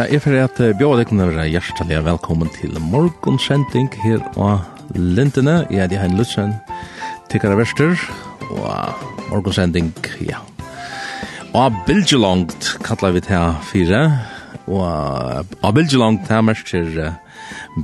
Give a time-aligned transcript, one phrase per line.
[0.00, 4.62] Ja, jeg får at bjóða deg kunne være hjertelig velkommen til morgonsending her og
[4.96, 5.58] Lintene.
[5.68, 6.54] Ja, de har en lutsjen
[7.28, 8.00] tikkere verster
[8.48, 9.90] og morgonsending,
[10.24, 10.38] ja.
[11.52, 14.00] Og Bilgelangt kallar vi til fire.
[14.72, 17.18] Og Bilgelangt her merker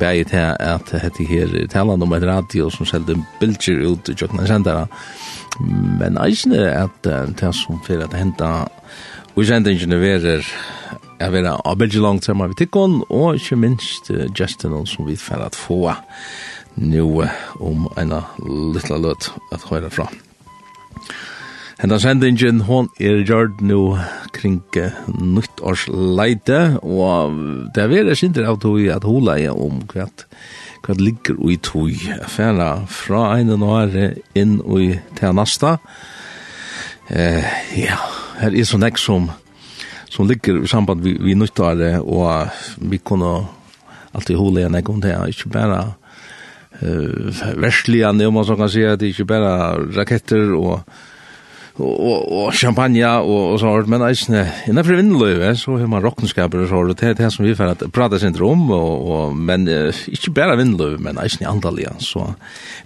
[0.00, 4.48] bæg til at hette her talan om et radio som selgte bilger ut i jokkna
[4.48, 4.89] sendere.
[6.00, 8.70] Men eisne at det som fyrir at henta
[9.37, 10.47] Og sendingen er verer
[11.17, 15.17] Jeg vil ha Abelge langt sammen med Tikkon, og ikke minst uh, Justin som vi
[15.17, 15.95] får at få
[16.77, 17.06] nå
[17.61, 18.12] om en
[18.75, 20.11] liten løt at høre fra.
[21.81, 23.97] Hentan sendingen, hon er gjørt nå
[24.37, 27.41] kring uh, nyttårsleite, og
[27.72, 30.11] det er veldig sinter av tog at hun leie om hva
[30.87, 31.97] hva ligger i tog.
[32.28, 35.78] Færa fra ene nåre inn i til nasta.
[37.09, 37.98] Uh, ja,
[38.42, 39.31] her er så nek som
[40.17, 42.48] som ligger i samband vi, vi nyttare og
[42.81, 43.34] vi kunne
[44.17, 45.81] alltid hålla igjen en gang til, ikke bare
[46.81, 49.53] uh, verslige, om man så kan si, det er ikke bare
[49.98, 50.81] raketter og
[51.76, 56.70] og, og champagne og, og så men eisne, innenfor vindløyve, så har man rockenskaper og
[56.70, 60.32] sånt, det er det som vi får at prata sin om, og, og, men ikke
[60.36, 62.31] bare vindløyve, men eisne andalige, så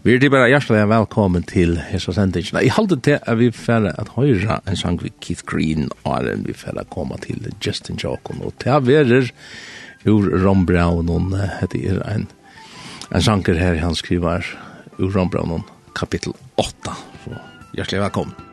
[0.03, 2.59] vi er det bare hjertelig velkommen til hessa sendingen.
[2.65, 6.57] Jeg halte til at vi får at høyre en sang vi Keith Green, og vi
[6.57, 9.31] får at komme til Justin Jokon, og til verer
[10.09, 12.29] ur Ron Brown, og det er en,
[13.15, 14.55] en sanger her han skriver
[14.99, 17.43] ur Ron Brown, kapittel 8, så
[17.77, 18.50] hjertelig velkommen.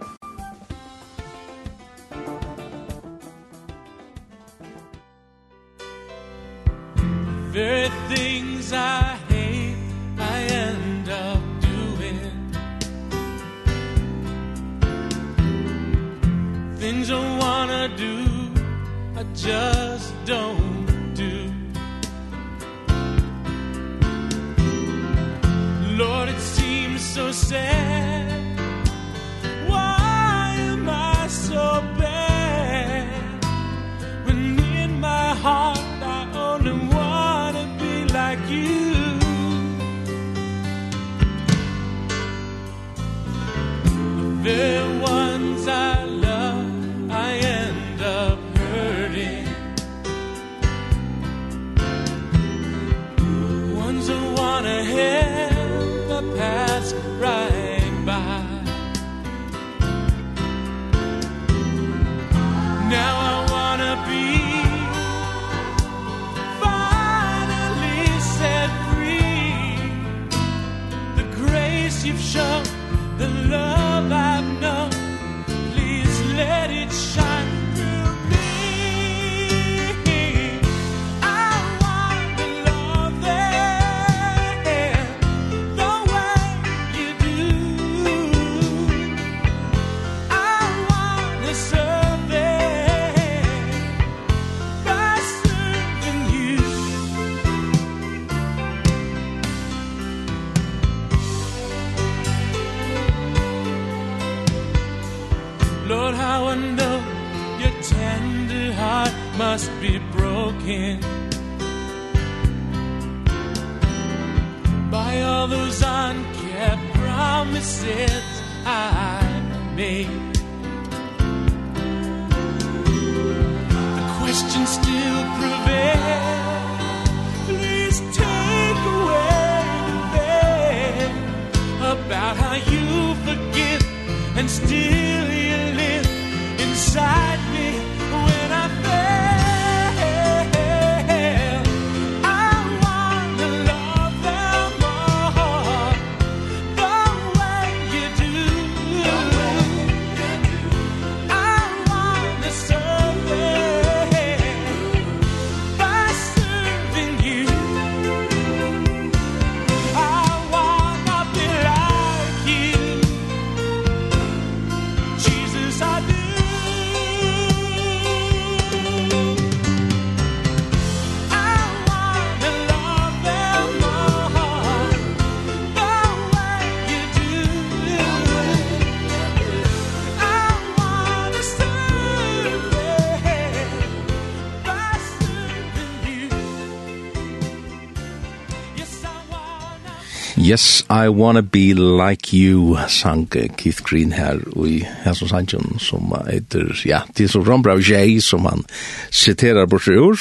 [190.47, 196.13] Yes, I Wanna Be Like You sang Keith Green her og i Hesson Sanchon som
[196.23, 198.63] heter, ja, det er så Rombra J som han
[199.11, 200.15] siterar bort ur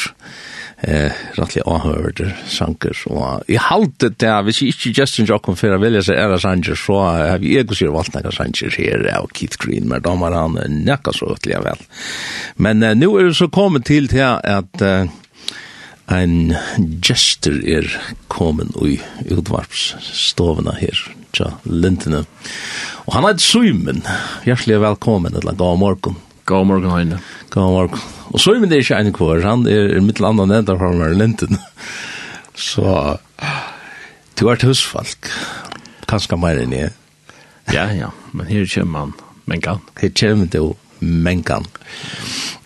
[0.82, 5.78] eh, rettelig avhørte sanger og i halte det, hvis jeg ikke Justin Jokken for å
[5.78, 9.60] velge seg ære sanger så har vi ego sier valgt nekka sanger her av Keith
[9.62, 10.58] Green, men da var han
[10.88, 11.86] nekka så uttelig vel.
[12.58, 15.06] Men eh, nå er det så kommet til til at eh,
[16.06, 16.54] ein
[17.02, 17.88] gestur er
[18.30, 18.96] komin ui
[19.32, 21.00] utvarpsstovene her,
[21.34, 22.24] tja, lintene.
[23.06, 24.04] Og han er Suimen,
[24.46, 26.20] hjertelig velkommen, eller god morgen.
[26.46, 27.18] God morgen, Heine.
[27.50, 28.04] God morgen.
[28.30, 31.58] Og Suimen er ikke en kvar, han er mitt landa nevnta fra meg linten.
[32.54, 33.18] Så,
[34.38, 35.30] du er et husfalk,
[36.08, 36.94] kanskje mer enn jeg.
[37.74, 39.16] Ja, ja, men her kommer man,
[39.50, 39.82] men kan.
[39.98, 40.46] Her kommer
[41.00, 41.66] mengan.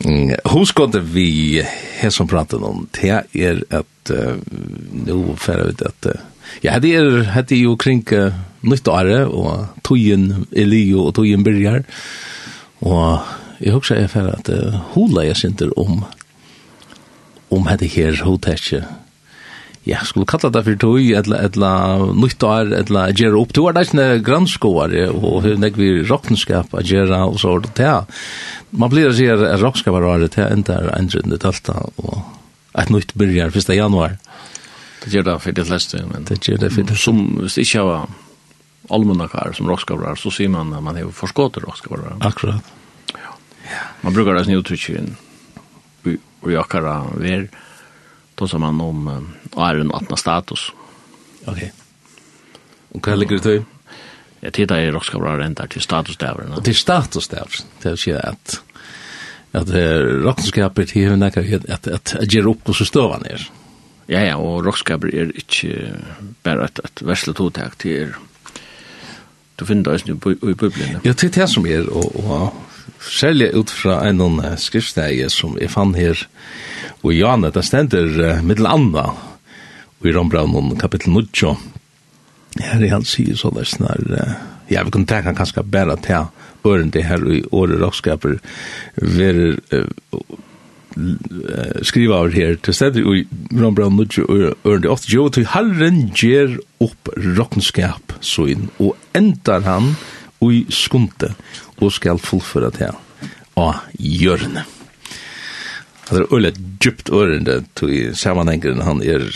[0.04, 1.62] Mm, Hoskåndet vi
[2.00, 4.38] her som pratet om, det er at, uh,
[5.06, 6.22] nu færre vi at, uh,
[6.64, 8.32] ja, det er, det er jo kring uh,
[8.62, 11.84] nyttåret, og togjen er Elio og togjen byrjar,
[12.80, 13.20] og
[13.60, 16.04] jeg husker jeg færre at uh, hula jeg synder om,
[17.50, 18.86] om hette her hotettet,
[19.90, 21.70] ja, skulle kalla det for tog, etla, etla
[22.14, 23.54] nyttar, etla gjerra opp.
[23.56, 27.72] Du er nesten granskåare, og hun er vi råkenskap a gjerra, og så er det
[27.80, 27.94] det.
[28.70, 32.20] Man blir å si at råkenskap er rare, det er enda er endrundet alt, og
[32.78, 33.72] et nytt byrjar 1.
[33.74, 34.14] januar.
[35.02, 37.64] Det gjør det for de fleste, men det gjør det for de som hvis det
[37.66, 38.12] ikke har
[38.94, 42.20] almanakar som råkenskapar, så sier man at man har forskått råkenskapar.
[42.30, 42.70] Akkurat.
[43.16, 43.34] Ja.
[44.04, 44.86] Man brukar det sin uttrykk
[46.50, 47.50] i akkara ver,
[48.48, 49.20] tog man om uh,
[49.68, 50.70] æren og atna status.
[51.50, 51.62] Ok.
[52.94, 53.62] Og hva ligger det til?
[54.40, 56.54] Jeg tittar i rockskabra rentar til statusdavren.
[56.56, 58.60] Og til statusdavren, det vil si at
[59.50, 59.70] at
[60.24, 63.42] rockskapet hever nekka at at at gjør opp hos støvan er.
[64.08, 65.94] Ja, ja, og rockskapet er ikke
[66.42, 68.18] bare et, et verslet hotek til er
[69.60, 71.00] du finner det i Bibelen.
[71.04, 72.54] Ja, det er det som er, og, og
[73.00, 76.26] særlig ut fra en uh, skriftsteie som jeg fann her
[77.00, 79.10] og Jane, det stender uh, middel anna
[80.04, 81.54] i Rombraunen kapittel 9
[82.60, 84.36] her er han sier så der snar uh,
[84.70, 86.28] ja, vi kunne tenke kanskje bare til
[86.66, 88.38] øren det her i året rockskaper
[88.96, 89.42] ver
[89.72, 90.38] uh,
[91.86, 93.24] skriva over her til stedet i
[93.54, 99.62] Rombrand 9 og det 8 Jo, til Herren gjer opp rockskap så inn og endar
[99.66, 99.94] han
[100.40, 101.34] ui skunte,
[101.80, 102.96] og skal fullføre til
[103.60, 104.64] av hjørne.
[106.10, 109.28] Det er øyelig djupt ørende til sammenhengeren han er,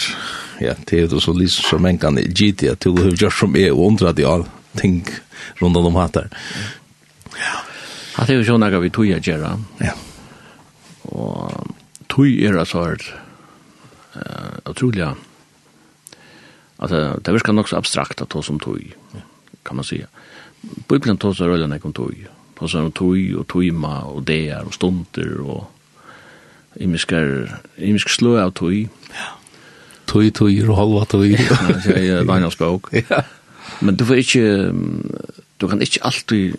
[0.58, 3.54] ja, det er jo så lyst som en kan gitt det, til å gjøre som
[3.56, 4.48] er og undre at jeg
[4.80, 5.04] ting
[5.60, 6.18] rundt om hatt
[7.34, 7.60] Ja.
[8.16, 9.46] Det er jo sånn at vi tog jeg gjør.
[9.82, 9.94] Ja.
[11.10, 11.70] Og
[12.08, 13.06] tog er altså et
[14.16, 15.14] uh, utrolig
[16.78, 18.82] Altså, det virker nok så abstrakt at det som tog,
[19.64, 20.06] kan man säga.
[20.10, 20.23] Ja
[20.88, 22.16] Bibelen tar seg røyla nekon tog.
[22.58, 25.64] Tar seg om tog og togma og dear og stunder og
[26.80, 28.84] imiskar, imisk slå av tog.
[29.14, 29.32] Ja.
[30.06, 31.26] Tog, tog og halva tog.
[31.32, 31.56] Ja,
[31.86, 32.90] det er Daniels bok.
[32.92, 33.22] Ja.
[33.80, 34.72] Men du får ikke,
[35.60, 36.58] du kan ikke alltid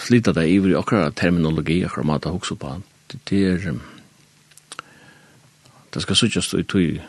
[0.00, 2.84] slita deg iver i akkurat terminologi, akkurat mat mata hoksa på han.
[3.10, 3.74] Det er,
[5.94, 7.00] det skal suttjast i tog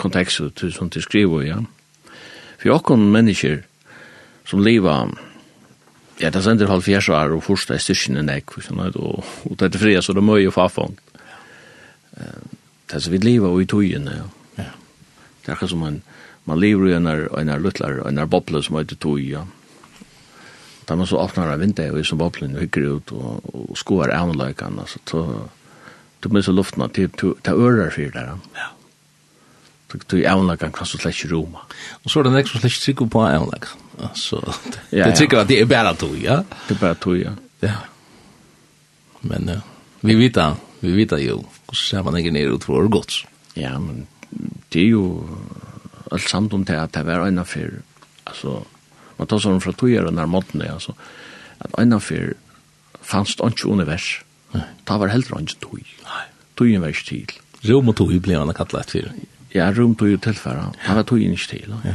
[0.00, 1.60] kontekst og tog som til skriver, ja.
[2.60, 3.62] For akkurat mennesker,
[4.50, 5.04] som liva
[6.20, 8.44] ja, det sender halv fjers år og forsta i styrkjen enn jeg,
[8.98, 10.98] og, og det er fria, så det må jo fafong.
[12.10, 14.26] Det er så vidt liva og i tøyen, ja.
[15.40, 16.02] Det er akkur som man,
[16.44, 19.46] man lever i en er, en er luttlar, en er boble som heter tog, ja.
[20.88, 24.76] Da man så åpner av vinter, og som boblen hykker ut, og, og skoar avnløykan,
[24.82, 25.24] altså, så,
[26.20, 28.72] du mister luften, minns luftna, ta ører fyrir der, ja.
[29.88, 31.64] Du, du avnløykan kan så slett ikke roma.
[32.04, 33.86] Og så er det nek som slett ikke trykker på avnløykan.
[34.14, 34.54] Så
[34.90, 36.44] det tycker jag det är bara tog, ja.
[36.68, 37.30] Det är bara tog, ja.
[37.60, 37.74] Ja.
[39.20, 39.58] Men uh,
[40.00, 40.36] vi vet
[40.80, 41.36] vi vet ju
[41.68, 43.12] hur ser man ingen ner ut för gott.
[43.54, 44.06] Ja, men
[44.68, 45.18] det är ju
[46.10, 47.72] allt samt om det att det var en affär.
[48.24, 48.64] Alltså
[49.16, 50.94] man tar sån från tog när matten är alltså
[51.58, 52.34] att en affär
[53.02, 54.24] fanns det inte univers.
[54.84, 55.84] Det var helt inte tog.
[56.04, 56.26] Nej.
[56.54, 57.30] Tog var stil.
[57.60, 59.12] Rom och tog blev han kallat för.
[59.48, 60.72] Ja, rum tog ju tillfära.
[60.86, 61.74] Det var tog inte till.
[61.84, 61.94] Ja.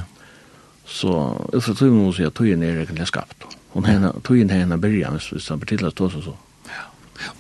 [0.88, 1.12] Så
[1.54, 3.48] ut fra tøyen må si at tøyen er egentlig skapt.
[3.74, 6.36] Hun henne, tøyen henne byrja, hvis han betidler stå så så.
[6.70, 6.86] Ja.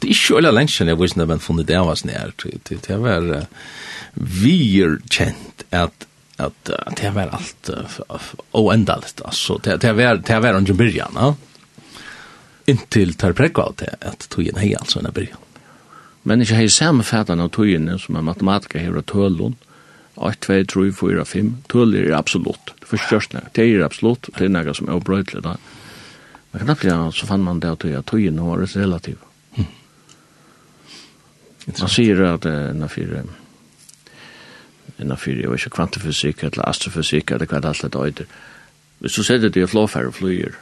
[0.01, 2.33] Det er ikke alle lenge siden jeg visste hvem funnet det var snær.
[2.39, 3.47] Det var
[4.15, 7.69] vir kjent at at det var alt
[8.51, 11.33] oendaligt altså, det var det var under början ja
[12.67, 15.37] Inntil tar prekva av det att tojen hei, alltså när början
[16.23, 19.55] men ikke hei samme fætan av togjen, som är matematiker här och tölon
[20.15, 24.77] 8, 2, 3, 4, 5 töl är absolut förstörst det är absolut det är något
[24.77, 25.57] som är obrötligt där
[26.51, 29.17] men knappt ja så fann man det att jag tog in var relativ.
[31.65, 33.23] relativt Man sier at enn fyrir
[35.01, 38.25] enn fyrir, jeg vet ikke, kvantefysikk eller astrofysik eller hva det alt det øyder.
[38.99, 40.53] Hvis du setter det i flåfærre flyger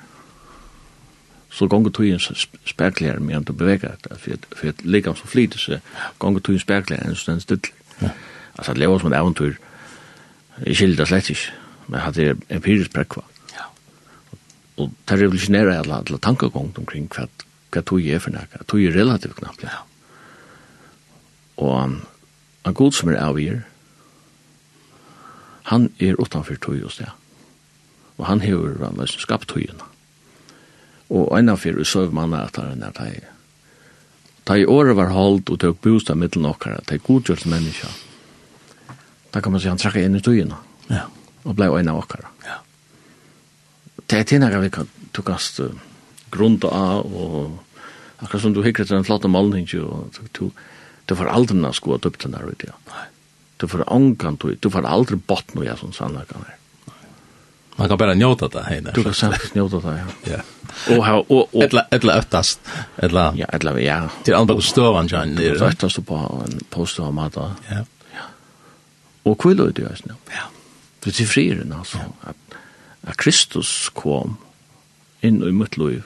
[1.53, 2.19] så gonger tøyen
[2.65, 4.17] spekler med at du beveger det,
[4.55, 7.61] for et likam som flyter seg, gonger tøyen spekler enn sånn still.
[8.01, 9.59] Altså, det lever som et eventyr,
[10.65, 13.23] jeg skilder slett ikke men hatt er empirisk prekva.
[13.53, 13.67] Ja.
[14.79, 17.27] Og det revolutionerer alle, alle tankegångt omkring hva,
[17.73, 18.63] hva tog er for nekka.
[18.67, 19.65] Tog er relativt knappt.
[19.67, 19.83] Ja.
[21.61, 21.97] Og um,
[22.65, 23.61] en god som er avgir,
[25.69, 27.09] han er utanfor tog hos det.
[28.19, 29.91] Og han hever han har skapt togene.
[31.13, 33.23] Og innanfor søv manna at han er teg.
[34.43, 37.87] Ta i året var holdt og tøk bostad mittel nokkara, ta i godgjørt menneska.
[39.31, 40.57] Da kan man si han trakk inn i togene.
[40.91, 41.07] Ja
[41.43, 42.29] og blei en av okkara.
[42.45, 42.59] Ja.
[44.07, 45.71] Det er tinnar vi kan tukast uh,
[46.33, 50.49] grunda av, og akkurat som du hikker til en flotte målning, og du,
[51.05, 52.79] du får aldri na opp døpten der ute, ja.
[52.91, 53.07] Nei.
[53.61, 56.57] Du får ångan, du, du får aldri bort noe jeg som sannar kan her.
[57.75, 58.91] Man kan bara njóta det här.
[58.93, 60.33] Du kan säkert njóta det, ja.
[60.33, 60.41] Ja.
[60.95, 61.63] Og här, og, og...
[61.63, 62.59] Etla, etla öttast.
[62.97, 63.33] etla...
[63.35, 64.09] Ja, eller, ja.
[64.23, 65.25] Till andra stövan, ja.
[65.25, 67.35] Du kan öttast på en post av mat.
[67.35, 67.51] Ja.
[67.69, 67.85] Ja.
[69.23, 70.33] Och kvill ut i östen, ja.
[70.33, 70.52] Ja.
[71.03, 71.97] Det er frieren, altså.
[71.97, 72.29] Ja.
[72.29, 72.35] At,
[73.03, 74.37] att Kristus kom
[75.21, 76.03] inn i mitt liv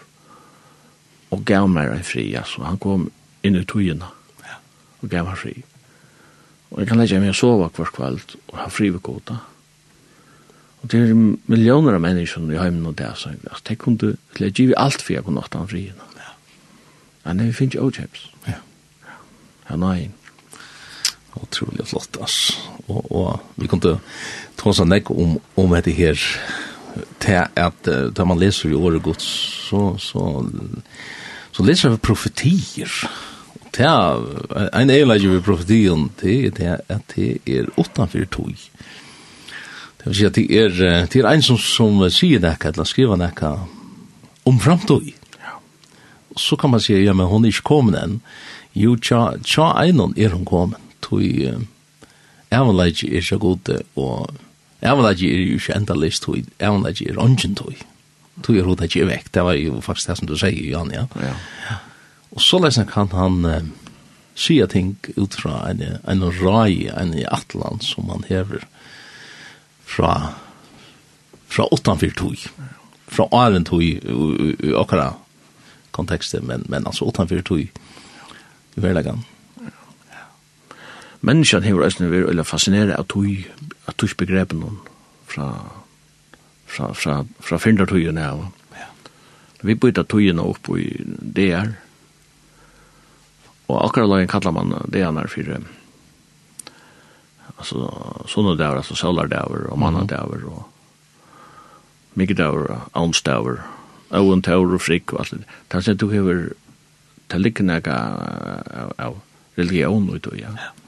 [1.29, 2.33] og gav meg en fri.
[2.35, 2.63] altså.
[2.63, 3.09] Han kom
[3.43, 4.09] inn i togena
[4.45, 4.57] ja.
[5.01, 5.53] og gav meg fri.
[6.71, 9.37] Og jeg kan lägga meg å sove hver kveld og ha fri ved kota.
[10.81, 14.69] Og det er millioner av mennesker i heimen og det, som altså de kunne lägga
[14.71, 15.87] vi alt for jeg kunne åtta en fri.
[16.17, 16.31] Ja.
[17.25, 18.29] Men det finnes jo åtjäms.
[18.47, 18.61] Ja.
[19.69, 20.07] Ja, nei.
[20.07, 20.26] Ja
[21.41, 22.57] otroligt flott ass.
[22.85, 23.99] Och och vi kunde
[24.55, 26.19] ta oss en om om det här
[27.17, 30.45] till att när man läser i året gott så så
[31.51, 32.91] så läser vi profetier.
[33.53, 33.85] Och det
[34.73, 38.55] en del av profetien det är at det er utenfor tog.
[39.97, 40.69] Det vil si at det är
[41.07, 43.59] det er en som som sier det eller skriver det
[44.45, 45.13] om framtid.
[45.39, 45.59] Ja.
[46.37, 48.21] Så kan man si, ja men hun er ikke kommet enn.
[48.73, 51.47] Jo, tja, tja, einon er hun kommet tui
[52.51, 54.29] avleidje er så gode, og
[54.81, 57.75] avleidje er jo ikke enda list tui, avleidje er ongen tui.
[58.45, 61.07] Tui er hodet ikke vekk, det var jo faktisk det som du sier, Jan, ja.
[61.21, 61.35] ja.
[62.31, 63.61] Og så lesen kan han uh,
[64.37, 68.67] sige ting ut fra en, en rai, en i atlan som han hever
[69.87, 70.35] fra
[71.47, 72.35] fra 8-4 tui,
[73.07, 75.15] fra 8-4 tui, i akkurat
[75.95, 77.69] kontekstet, men, men altså 8-4 tui,
[78.75, 79.23] i verlegan
[81.27, 83.27] menneskene har eisne veri veldig fascineret av tog,
[83.87, 84.77] av tui begrepen hon
[85.27, 85.49] fra,
[86.69, 88.45] fra, fra, fra fyrndartugjene av.
[88.77, 88.87] Ja.
[89.67, 90.87] Vi bytta tugjene opp i
[91.37, 91.73] DR,
[93.67, 95.65] og akkurat lagen kallar man DR fyrir,
[97.57, 97.89] altså,
[98.31, 100.63] sånne dagar, altså, søllardagar og mannadagar og
[102.17, 103.65] mikkedagar, avnsdagar,
[104.15, 105.45] avn, taur og frik og alt det.
[105.67, 106.49] Det er sånn at du hever
[107.27, 107.95] til ligger nega
[109.03, 109.17] av
[109.59, 110.53] religion og ja.
[110.55, 110.86] ja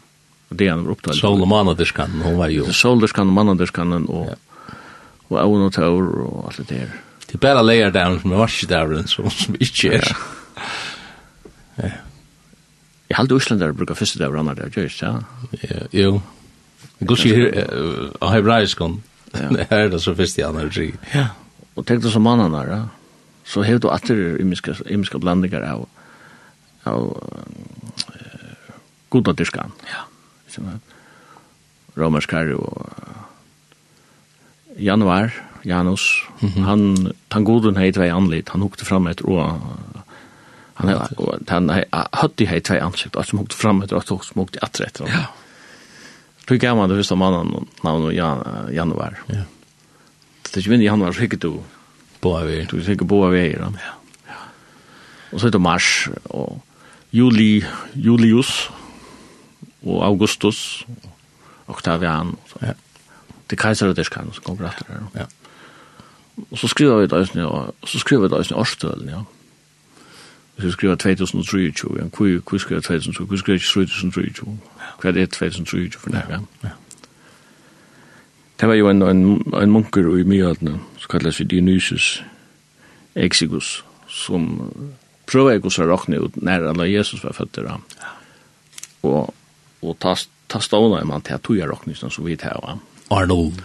[0.50, 1.18] Og det han var opptatt.
[1.20, 2.65] Sol og mannadirskan, hon var jo.
[2.74, 4.36] Soldirskan og mannadirskan og
[5.29, 6.94] og Aon og Taur og alt det der.
[7.29, 10.13] Det er bare leger der som er varsitt der som, som ikke er.
[11.77, 11.91] Ja.
[13.10, 15.13] Jeg halte Øslander bruker første der og andre der, gjør ja?
[15.63, 16.22] Ja, jo.
[17.06, 19.00] Gås i uh, hebraiskon,
[19.34, 20.91] her er det så første jeg andre tre.
[21.13, 21.29] Ja.
[21.75, 22.82] Og tenk du som mannen der, ja?
[23.46, 25.88] så hevde du atter imiska blandingar av,
[26.86, 28.77] av uh,
[29.10, 29.74] goda dyrskan.
[29.89, 30.09] Ja
[30.51, 30.79] som er
[32.00, 32.91] romerskare og
[34.79, 35.34] januar,
[35.65, 36.63] Janus, mm -hmm.
[36.63, 39.62] han, han godun hei tvei anlit, han hukte fram etter og
[40.74, 41.70] han hei, og han
[42.13, 45.01] hade hei tvei ansikt og som hukte fram ett og som hukte att rätt.
[45.08, 45.25] Ja.
[46.48, 49.20] Då gav man det första mannen namn Jan, januar.
[49.27, 49.44] Ja.
[50.44, 51.60] Det er ikke ju i Januar, så hickade du
[52.22, 52.65] på av er.
[52.65, 53.72] Du tänker på av er.
[54.27, 54.34] Ja.
[55.32, 56.62] Og så er det mars og
[57.12, 57.63] juli,
[57.94, 58.72] julius
[59.86, 60.88] og Augustus,
[61.67, 62.74] Octavian, og ja.
[63.50, 65.05] det kaiser og det skal, så kommer etter her.
[65.15, 65.25] Ja.
[66.51, 69.21] Og så skriver vi det øyne, og så skriver vi det øyne årstølen, ja.
[70.55, 74.59] Hvis vi skriver 2023, ja, hvor, hvor skriver 2023, hvor skriver 2023,
[75.01, 76.39] hva er det 2023 for det, ja.
[76.63, 76.69] ja.
[78.59, 82.24] Det var jo en, en, en munker i myhaldene, så kallet seg Dionysus
[83.15, 84.50] Exigus, som
[85.29, 87.69] prøver ikke å råkne ut nær alle Jesus var født der.
[88.01, 88.09] Ja.
[89.07, 89.33] Og
[89.81, 90.15] og ta,
[90.48, 92.59] ta stående man til at tog jeg rockningsen som vi tar.
[93.09, 93.62] Arnold.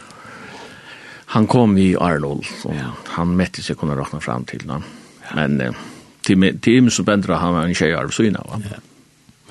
[1.34, 2.92] Han kom i Arnold, så ja.
[3.16, 4.84] han mette seg kunna rockna fram til han.
[5.24, 5.36] Ja.
[5.40, 5.84] Men eh,
[6.24, 8.60] til, til så bendra han var en tjej arv syna, va?
[8.70, 8.80] Ja.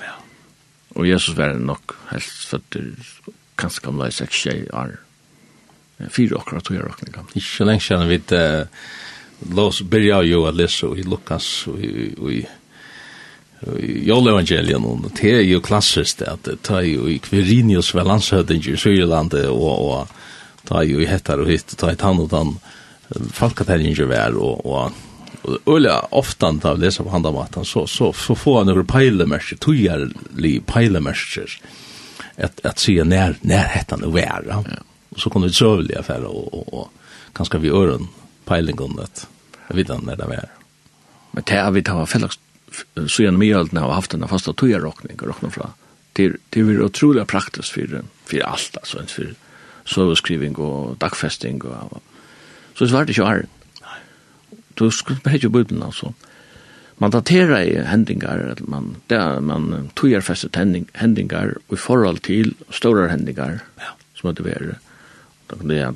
[0.06, 0.14] ja.
[0.96, 2.92] Og Jesus var nok helt føtter,
[3.60, 5.00] kanskje kan i seks tjej arv.
[6.10, 7.22] Fyra akkurat tog jeg rockninga.
[7.38, 8.64] Ikke lenge siden vi uh,
[9.54, 12.40] lås byrja jo å lese i Lukas og i, og i
[14.04, 18.74] Jolle evangelien og det er jo klassiskt at det er jo i Quirinius ved landshøydinger
[18.74, 22.54] i Syrlandet, og, og det jo i hettar og hitt, det i tann og tann
[23.32, 24.92] falkaterninger vær, og, og,
[25.44, 29.60] og øyla ofta da vi leser på handamatan, så, så, så får han over peilemersker,
[29.64, 31.56] togjerlig peilemersker,
[32.36, 34.60] at, at sige nær, nær hettan og vær, ja.
[35.14, 38.10] og så kunne vi søvelig affære, og, og, og kanskje vi øren
[38.48, 39.28] peilingen at
[39.72, 40.48] han nær det vær.
[41.32, 42.43] Men det er vi tar fellest
[43.06, 45.70] så gjennom i ölden har haft den fasta tojarrockning och rockna fra.
[46.12, 49.34] Det det är otroligt praktiskt för för allt alltså ens för
[49.84, 52.02] serviceskriving och dagfesting och
[52.78, 53.46] så svart det ju är.
[54.74, 56.14] Du skulle på ju bulten alltså.
[56.96, 62.54] Man daterar i händingar eller man där man tojarfäster händing händingar och i förhåll till
[62.70, 63.58] stora händingar.
[63.76, 64.78] Ja, som det är.
[65.46, 65.94] Då det är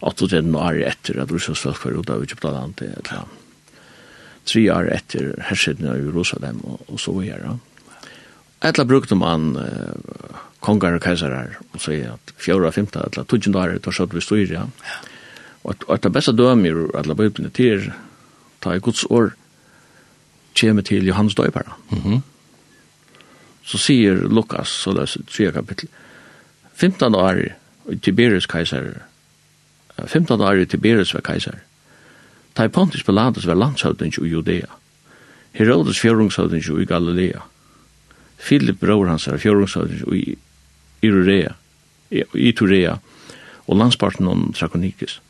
[0.00, 3.39] 8 år etter at russisk folk var ute av Egyptaland til eller annet
[4.48, 7.56] tre år etter hersedene av Jerusalem og, og så videre.
[8.64, 13.56] Etla brukte man uh, kongar og kaisarar, og så at fjord og femte, etla tusen
[13.56, 14.66] år etter så vi styrer, ja.
[15.64, 17.90] Og at, at det beste dømer i etla bøyblene til,
[18.60, 19.32] ta i Guds år,
[20.60, 21.72] kommer til Johannes døypere.
[21.90, 22.20] Mm -hmm.
[23.64, 25.88] Så sier Lukas, så det er tre kapittel,
[26.74, 27.36] 15 år
[27.88, 28.92] i Tiberius kaiser,
[30.06, 31.58] 15 år i Tiberius var kaiser,
[32.54, 34.68] Ta i Pontius Pilatus var landshøvding i Judea.
[35.52, 37.40] Herodes fjørungshøvding i Galilea.
[38.40, 40.36] Philip bror hans var fjørungshøvding i
[41.02, 41.52] Irurea,
[42.34, 42.96] i Turea,
[43.66, 45.20] og landsparten om Trakonikis.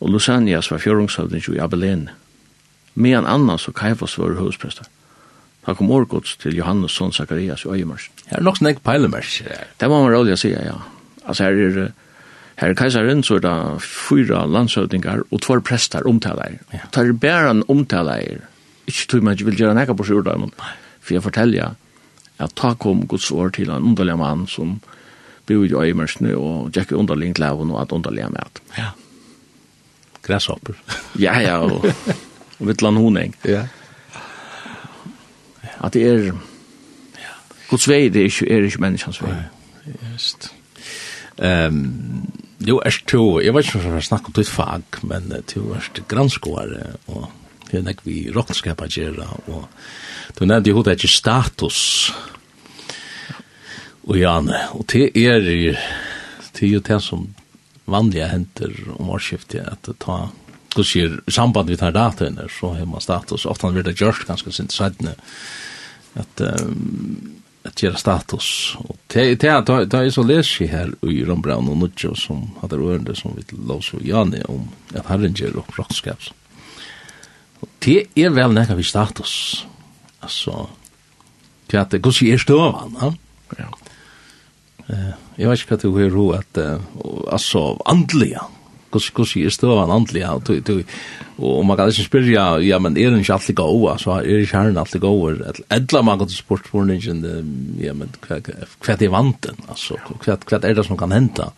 [0.00, 2.14] Og Lusanias var fjørungshøvding i Abelene.
[2.94, 4.84] Medan Annas og Kaifas var høvdsprester.
[5.62, 8.10] Han kom årgods til Johannes son Zacharias i Øyemars.
[8.26, 9.42] Her er nok snakk peilemers.
[9.80, 10.78] Det må man rådlig å si, ja.
[11.24, 11.92] Altså her er
[12.60, 16.58] Her kejsaren så er det fyra landshøvdingar og tvær prestar omtalar.
[16.74, 16.84] Ja.
[16.92, 18.42] Tar bæren omtalar.
[18.86, 20.52] Ikke tog man ikke vil gjøre nekka på seg ordet, men
[21.00, 21.76] for jeg forteller
[22.40, 24.76] at ta kom Guds år til en underlig mann som
[25.48, 28.60] bor i øyemersene og tjekker underlig klæven og at underlig er med.
[28.76, 28.90] Ja.
[30.22, 30.76] Græshopper.
[31.24, 31.84] ja, ja, og,
[32.58, 33.36] og vittlan honing.
[33.44, 33.64] Ja.
[35.80, 36.32] At det er...
[37.70, 39.32] Guds vei, det er ikke, er ikke menneskens vei.
[39.32, 40.52] Ja, just.
[41.40, 45.30] Ehm um, Jo, er to, jeg vet ikke om jeg snakker om ditt fag, men
[45.48, 47.30] du er granskåre, og
[47.70, 49.64] det er nek vi råkenskapet gjøre, og
[50.36, 51.80] du nevnte jo hodet ikke status,
[54.04, 55.72] og Janne, og det er jo
[56.50, 57.28] det er jo det som
[57.88, 60.28] vanlige henter om årsskiftet, at det tar,
[60.74, 64.52] du sier, samband vi tar dataene, så har man status, ofte har det gjørst ganske
[64.52, 65.14] sint sættene,
[66.18, 68.76] at um, att göra status.
[68.78, 72.76] Och det är det är så läs i här i Rombraun och Nutjo som hade
[72.76, 76.32] rörande som vi lås och Janne om att Herren ger upp rådskaps.
[77.60, 79.64] Och det är väl näka vi status.
[80.20, 80.68] Alltså
[81.66, 83.14] det att det går sig stövan, va?
[83.58, 83.78] Ja.
[84.86, 86.58] Eh, jag vet inte vad du hör att
[87.32, 88.42] alltså andliga
[88.92, 90.84] kus kus är stövan andlig och du du
[91.36, 94.78] och man kan inte spela ja men är den chatte gå så är det kärn
[94.78, 98.08] att gå eller man kan sport för den ja men
[98.80, 101.52] kvart i vanten alltså kvart kvart är det som kan hända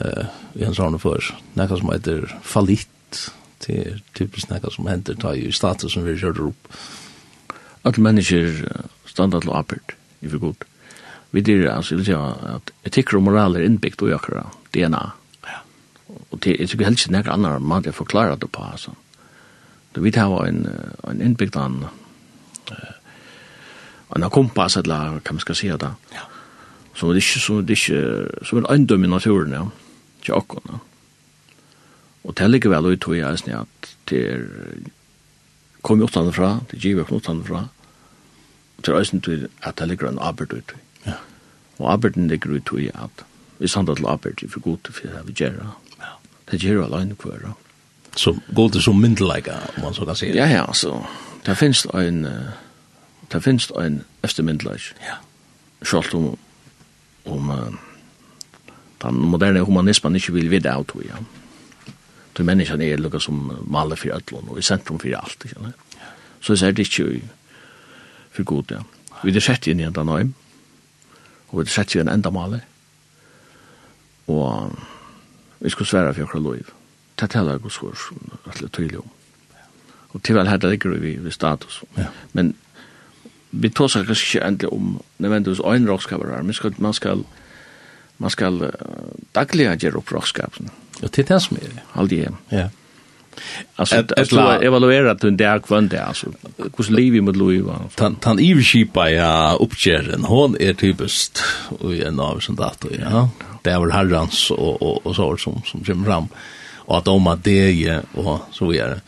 [0.00, 2.88] eh i en sån för näka som heter fallit
[3.58, 6.68] till typiskt näka som händer ta ju status som vi körde upp.
[7.82, 8.68] Att människor
[9.06, 10.64] standa til apert i for god.
[11.30, 12.14] Vi dyrer altså, jeg vil si
[12.54, 15.02] at etikker og moral er innbygd og jakker DNA
[16.30, 18.94] og det er ikke helst nekker annar måte jeg forklarer det på, altså.
[19.94, 20.66] Du vet her var en,
[21.08, 21.84] en innbygd an,
[24.14, 25.92] en kompass, eller hva man skal si det.
[26.14, 26.26] Ja.
[26.94, 28.00] som er ikke, som er ikke,
[28.46, 29.62] som er det eiendom i naturen, ja.
[30.20, 30.78] Ikke akkurat, ja.
[32.24, 34.44] Og det er likevel ut i eisen at det er
[35.84, 37.66] kom jo utan fra, det giver kom utan fra.
[38.76, 40.74] Og det er eisen til at det ligger en arbeid ut.
[41.06, 41.18] Ja.
[41.78, 43.24] Og arbeiden ligger ut i at
[43.58, 45.76] vi sander til arbeid i for god til for det vi gjør
[46.54, 47.54] det gjør jo alene kvar.
[48.16, 50.38] Så går det som myndelæga, om man så kan si det?
[50.38, 51.00] Ja, ja, så
[51.46, 52.22] det finnes en,
[53.32, 54.92] det finnes en eftermyndelæg.
[55.02, 55.18] Ja.
[55.82, 56.38] Selv om,
[57.26, 57.74] om uh,
[59.02, 61.18] den moderne humanismen ikke vil videre av tog, ja.
[62.34, 65.74] Du menneskene er lukket som maler for ødlån, og i sentrum for alt, ikke sant?
[66.40, 67.28] Så det er det ikke
[68.30, 68.80] for god, ja.
[69.24, 70.34] Vi er sett inn i en nøym,
[71.48, 72.64] og vi er sett inn en enda maler,
[74.26, 74.72] og
[75.60, 76.72] vi skulle svære for okra lov.
[77.20, 77.98] Det taler god skår,
[78.54, 79.10] alle tydelig om.
[80.14, 81.82] Og til vel her det ligger vi ved status.
[81.98, 82.06] Ja.
[82.32, 82.54] Men
[83.50, 87.24] vi tar seg kanskje ikke endelig om nødvendigvis øyne rådskaper her, men skal, man skal,
[88.18, 88.70] man skal uh,
[89.34, 90.70] daglig gjøre opp rådskapene.
[91.02, 91.84] Ja, til det som er det.
[91.94, 92.38] Aldri hjem.
[92.52, 92.68] Ja.
[93.76, 94.12] Alltså att
[94.62, 96.26] evaluera den där kvant där alltså
[96.76, 97.80] hur lever med Louis va.
[97.94, 101.42] Tan tan i skipa ja uppkärren hon är typiskt
[101.78, 103.28] och en av sånt där ja.
[103.62, 106.28] Det är väl herrans och och och så som som kommer fram
[106.86, 109.00] och att om att det är och så vidare.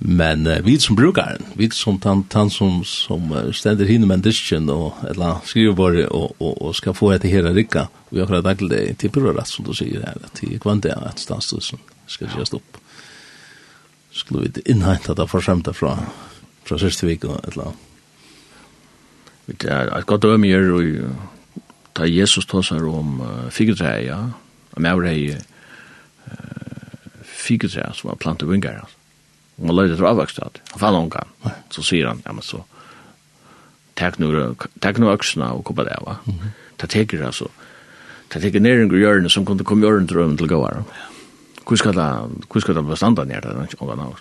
[0.00, 4.70] Men uh, vi som brukar, vi som tan, tan som som ständer hinner med disken
[4.70, 7.88] och eller skrivbord och och och ska få det hela rycka.
[8.08, 11.18] Vi har att daglig till på rätt som du säger här till kvant där att
[11.18, 11.60] stanna så
[12.06, 12.76] ska det just upp
[14.10, 15.96] skulle vi innhenta det forsømte fra,
[16.64, 17.84] fra siste vik og et eller annet.
[19.48, 20.82] Det er et godt ømme gjør og
[21.98, 24.18] da Jesus tås seg om uh, figgetræet, ja.
[24.76, 26.32] Og med hei uh,
[27.24, 28.84] figgetræet som var plantet vinger, ja.
[29.58, 31.24] Og man løyde til avvokst at han fann unga.
[31.74, 32.62] Så sier han, ja, men så
[33.98, 34.30] tek nu,
[34.82, 36.16] tek nu øksene og koppa det, va?
[36.26, 36.54] Mm -hmm.
[36.78, 37.48] Ta teker, altså,
[38.30, 40.76] ta teker ned en grøyørne som kunne komme gjøre til røven til gåvar.
[40.76, 41.17] Ja
[41.68, 42.16] hur ska det
[42.54, 44.18] hur ska det vara standard ner där och vad annars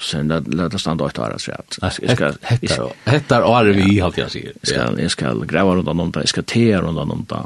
[0.00, 4.18] sen det låter standa åt där så att jag ska hetta hetta är vi halt
[4.18, 7.42] jag säger ska jag ska gräva runt om där ska te runt om där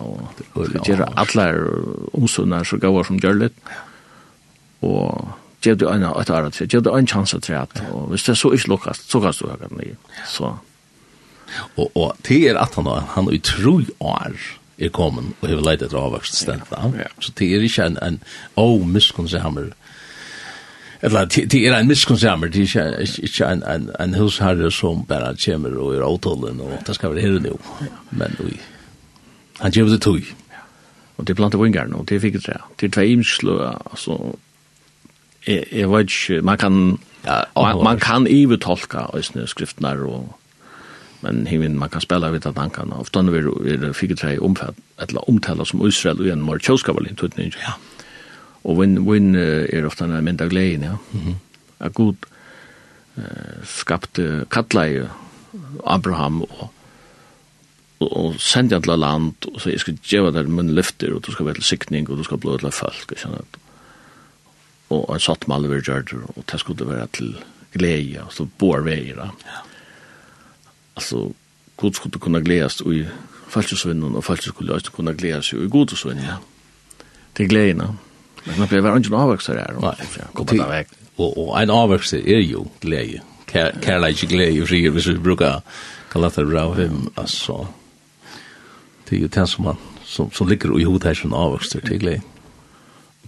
[0.53, 1.55] och göra alla
[2.13, 3.53] omsunnar så går som gör det
[4.81, 5.29] och
[5.63, 8.37] ge du en att där så ge du en chans att träd och visst det
[8.37, 10.59] så är luckast så kan du höra mig så
[11.75, 16.01] och och det är att han han utrolig är er kommet og har leidt etter
[16.01, 16.67] avvokst stedet.
[16.97, 17.09] Ja.
[17.21, 18.19] Så det er ikke en, en
[18.57, 19.71] oh, miskonsamer.
[21.03, 25.33] Eller, det er en miskonsamer, det er ikke, ikke en, en, en husherre som bare
[25.45, 27.57] kommer og er avtalen, og det skal være her nå.
[28.11, 28.59] Men vi,
[29.61, 30.21] han gjør det tog.
[31.17, 32.57] Og det er vingar nå, det fikk det.
[32.81, 34.19] Det er tvei imslo, altså,
[35.47, 39.07] jeg, jeg vet ikke, man kan, ja, man, man kan ivetolka
[39.47, 40.37] skriftene og
[41.21, 43.39] men himmen man kan spela vid att tankarna kan ofta när vi
[43.71, 47.75] är fick tre omfatt eller omtala som Israel och en mer tjoskavalin tut ja
[48.63, 51.35] Og vin vin er ofta en menta glädje ja mhm.
[51.79, 52.17] A god
[53.65, 55.09] skapte kattlei
[55.85, 56.71] Abraham og
[58.01, 61.47] og sendi alla land og så jeg skal geva der mun lyfter og du skal
[61.47, 63.45] være sikning og du skal blå alla folk og
[64.91, 65.83] og en satt med alle
[66.37, 67.37] og det skulle være til
[67.73, 69.15] glede og så bor vi.
[69.15, 69.31] Ja
[70.95, 71.33] alltså
[71.77, 73.07] Gud skulle kunna glädjas i
[73.49, 76.37] falskesvinnen och falskes skulle också kunna glädjas i godosvinnen, ja.
[77.33, 77.97] Det glädjerna.
[78.45, 79.75] Men man blir inte en avverksare här.
[79.81, 80.87] Nej, kommer där väg.
[81.17, 83.23] Och en avverksare är ju glädje.
[83.53, 85.63] Kärleik glädje, säger vi, så vi brukar
[86.13, 87.69] kalla det bra vem, alltså.
[89.09, 91.99] Det är ju det som man, som, som ligger i hodet här som avverksare till
[91.99, 92.23] glädje.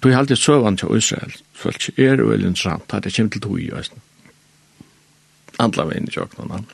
[0.02, 3.70] Du har alltid søvann til Israel, folk veldig interessant, at det kommer til tog i
[3.70, 3.98] Østen.
[5.58, 6.64] Andla veien i tjocknarna.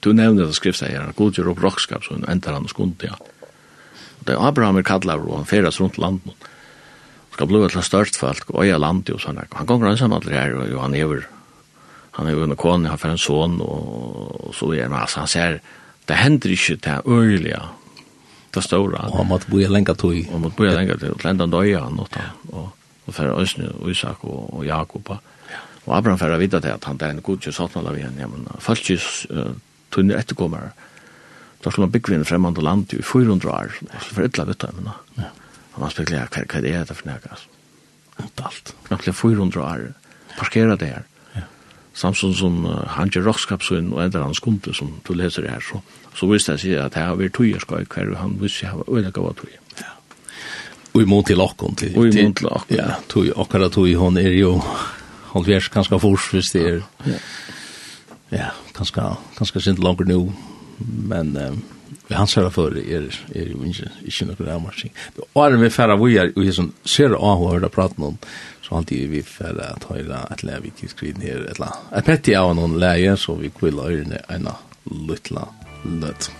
[0.00, 3.18] Du nevner det skriftet her, god gjør opp rockskap, så endar han og skund, ja.
[4.24, 6.48] Det er Abraham er kallar, og han feras rundt landet.
[7.32, 9.40] Skal bli til størst folk, og øya landet, og sånn.
[9.56, 11.26] Han gonger han aldri her, og han hever,
[12.16, 15.60] han hever en kone, han fer en son, og så er han, altså, han ser,
[16.08, 17.62] det hender ikke det øyelige,
[18.54, 19.06] det store.
[19.08, 20.16] Og han måtte bo i lenga tog.
[20.16, 22.00] Og han måtte bo i lenga tog, og han døya, han,
[22.52, 22.76] og
[23.10, 25.10] og fer Øsne, og Isak og Jakob.
[25.86, 28.46] Og Abraham fer vita til at han der en god kjøsatnala vi henne, ja, men
[28.62, 28.84] folk
[29.90, 30.72] tunne etterkommere.
[31.60, 34.90] Da skulle man bygge inn fremmede land i 400 år, så et eller annet, men
[34.90, 35.30] da.
[35.74, 37.50] Og man spekulerer, hva, hva er det for noe, altså?
[38.20, 38.74] Ikke alt.
[38.88, 39.86] Knappelig 400 år,
[40.38, 41.06] parkere det her.
[41.36, 41.44] Ja.
[41.94, 45.64] Samtidig som uh, han gjør råkskapsøyn og ender hans kunde som du leser det her,
[45.64, 45.80] så,
[46.16, 49.12] så visste jeg seg at det har vært tøyerskøy, hver han visste jeg har øyne
[49.14, 49.52] gav tøy.
[49.80, 49.92] Ja.
[50.90, 51.76] Og mån til okkon.
[51.78, 52.76] Til, og imot til okkon.
[52.76, 54.56] Ja, tog, akkurat tog, hon er jo
[55.34, 56.80] halvfjerds ganske fors, hvis det er...
[57.06, 57.20] Ja.
[58.34, 58.50] ja
[58.80, 60.24] kanskje, kanskje sint langer nu
[61.08, 61.62] men um,
[62.06, 64.92] vi hans her for er, er jo ikke, ikke noe avmarsing.
[65.38, 68.18] Åren vi færre vi er, og jeg som ser av og hører praten om,
[68.64, 71.70] så alltid vi færre at høyre et leie vi tidskriden her, et la.
[71.92, 74.58] Jeg petti av noen leie, så vi kvilla ørene ena
[74.90, 75.46] luttla
[75.86, 76.32] løtt.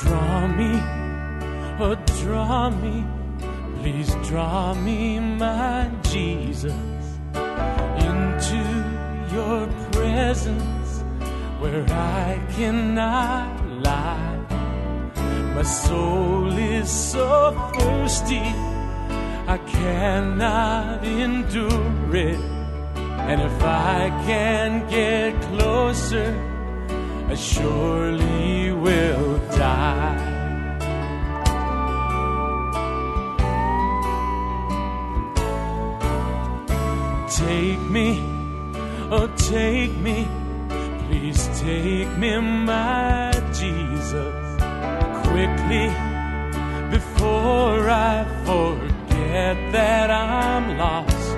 [0.00, 0.72] Draw me,
[1.80, 3.19] oh draw me,
[3.82, 6.74] Please draw me, my Jesus
[7.32, 8.62] Into
[9.32, 11.02] your presence
[11.60, 14.36] Where I cannot lie.
[15.54, 18.44] My soul is so thirsty
[19.46, 22.40] I cannot endure it.
[23.30, 26.30] And if I can get closer
[27.30, 30.39] I surely will die.
[37.30, 38.20] Take me,
[39.10, 40.26] oh take me.
[41.06, 44.34] Please take me, my Jesus
[45.26, 45.88] Quickly,
[46.90, 51.30] before I forget that I'm lost.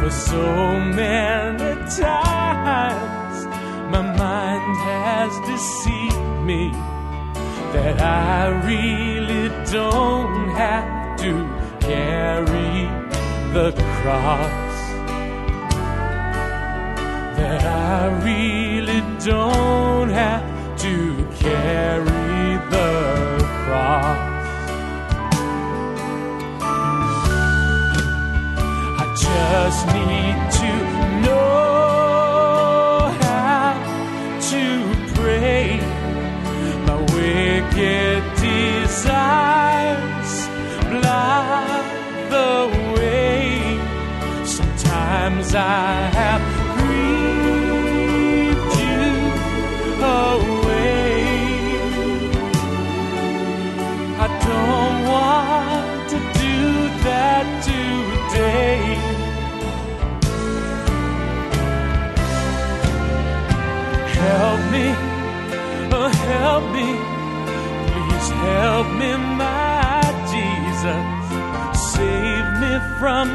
[0.00, 3.46] For so many times
[3.90, 6.70] My mind has deceived me
[7.72, 11.32] That I really don't have to
[11.80, 13.03] carry
[13.54, 14.80] the cross
[17.36, 24.18] that I really don't have to carry the cross.
[28.98, 30.53] I just need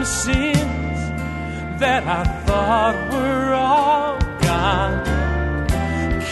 [0.09, 0.99] sins
[1.79, 4.17] that I thought were all
[4.47, 4.97] gone.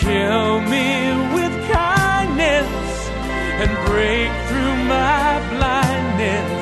[0.02, 0.88] Kill me
[1.36, 2.72] with kindness
[3.62, 6.54] and break through my blindness.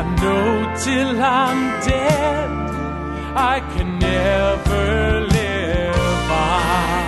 [0.00, 0.46] I know
[0.84, 2.50] till I'm dead
[3.36, 7.04] I can never live on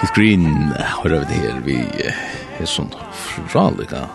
[0.00, 1.76] Keith Green, hører vi det her, vi
[2.60, 2.90] er sånn
[3.48, 4.08] fralika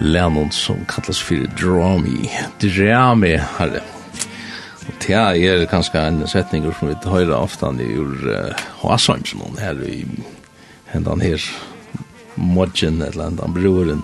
[0.00, 3.82] lennon som kallas fyrir drami drami herre.
[4.88, 10.04] Og tja er kanskje en setning som vi høyra ofta ur uh, hon her i
[10.92, 11.40] hendan her
[12.34, 14.02] modgen eller hendan broren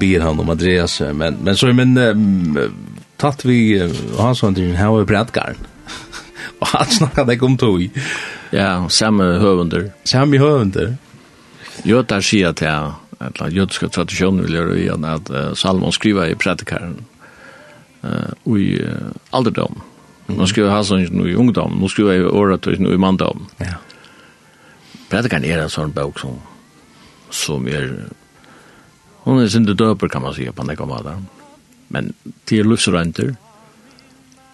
[0.00, 2.58] ber han om adress men, men så men um,
[3.20, 5.60] tatt vi uh, Håsheimsmån her var brettgarn
[6.60, 7.82] og han snakka deg om tog.
[8.52, 10.96] Ja, samme høvunder samme høvunder
[11.86, 12.66] Jötar sier til
[13.22, 16.98] at la jødiske tradisjonen vil gjøre igjen at uh, Salomon skriver i predikaren
[18.02, 19.78] uh, i uh, alderdom.
[20.26, 23.46] Nå skriver han i ungdom, nå skriver jeg i året og i manndom.
[23.62, 23.78] Ja.
[25.10, 26.40] Predikaren er en sånn bok som,
[27.30, 27.92] som er
[29.26, 31.22] hun er sin døper kan man säga på den måte.
[31.88, 32.12] Men
[32.44, 33.36] det är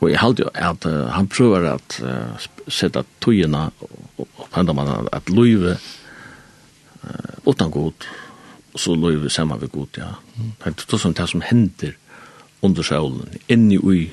[0.03, 2.37] og jeg halte jo at uh, han prøver at uh,
[2.69, 3.73] sätta og,
[4.19, 5.77] og, på andra man att löva
[7.47, 8.09] utan god,
[8.73, 10.15] og så løy vi saman ved god, ja.
[10.65, 11.97] Det er sånn det som hender
[12.63, 14.13] under sjålen, inni ui,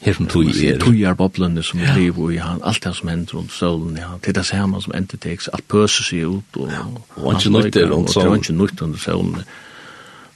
[0.00, 0.78] her som tog er.
[0.78, 1.94] Tog er boblene som ja.
[1.96, 4.12] lever i han, alt det som hender under solen ja.
[4.22, 6.70] Det er det samme som ender til, alt pøser seg ut, og,
[7.16, 8.30] og han ikke nøyter under sjålen.
[8.30, 9.42] Og ikke nøyter under solen.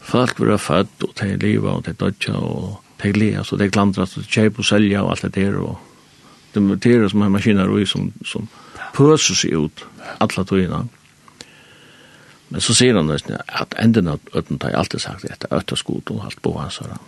[0.02, 4.16] Folk var født, og de lever, og de dødja, og de lever, så de klandras,
[4.16, 5.78] og de kjøper og selger, og alt det der, og
[6.54, 8.48] de det er som er maskiner, og som, som, som
[8.96, 9.84] pøser seg ut
[10.18, 10.82] alle togene.
[12.52, 16.12] Men så sier han nesten at enden av øtten tar jeg alltid sagt etter øtteskot
[16.12, 16.98] og alt på hans høyre.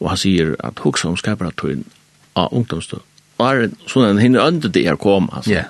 [0.00, 1.84] Og han sier at hos som skaper at tøyen
[2.36, 3.02] av ungdomstøy.
[3.36, 5.52] Og er sånn en hinne ønde det er kom, altså.
[5.52, 5.66] Ja.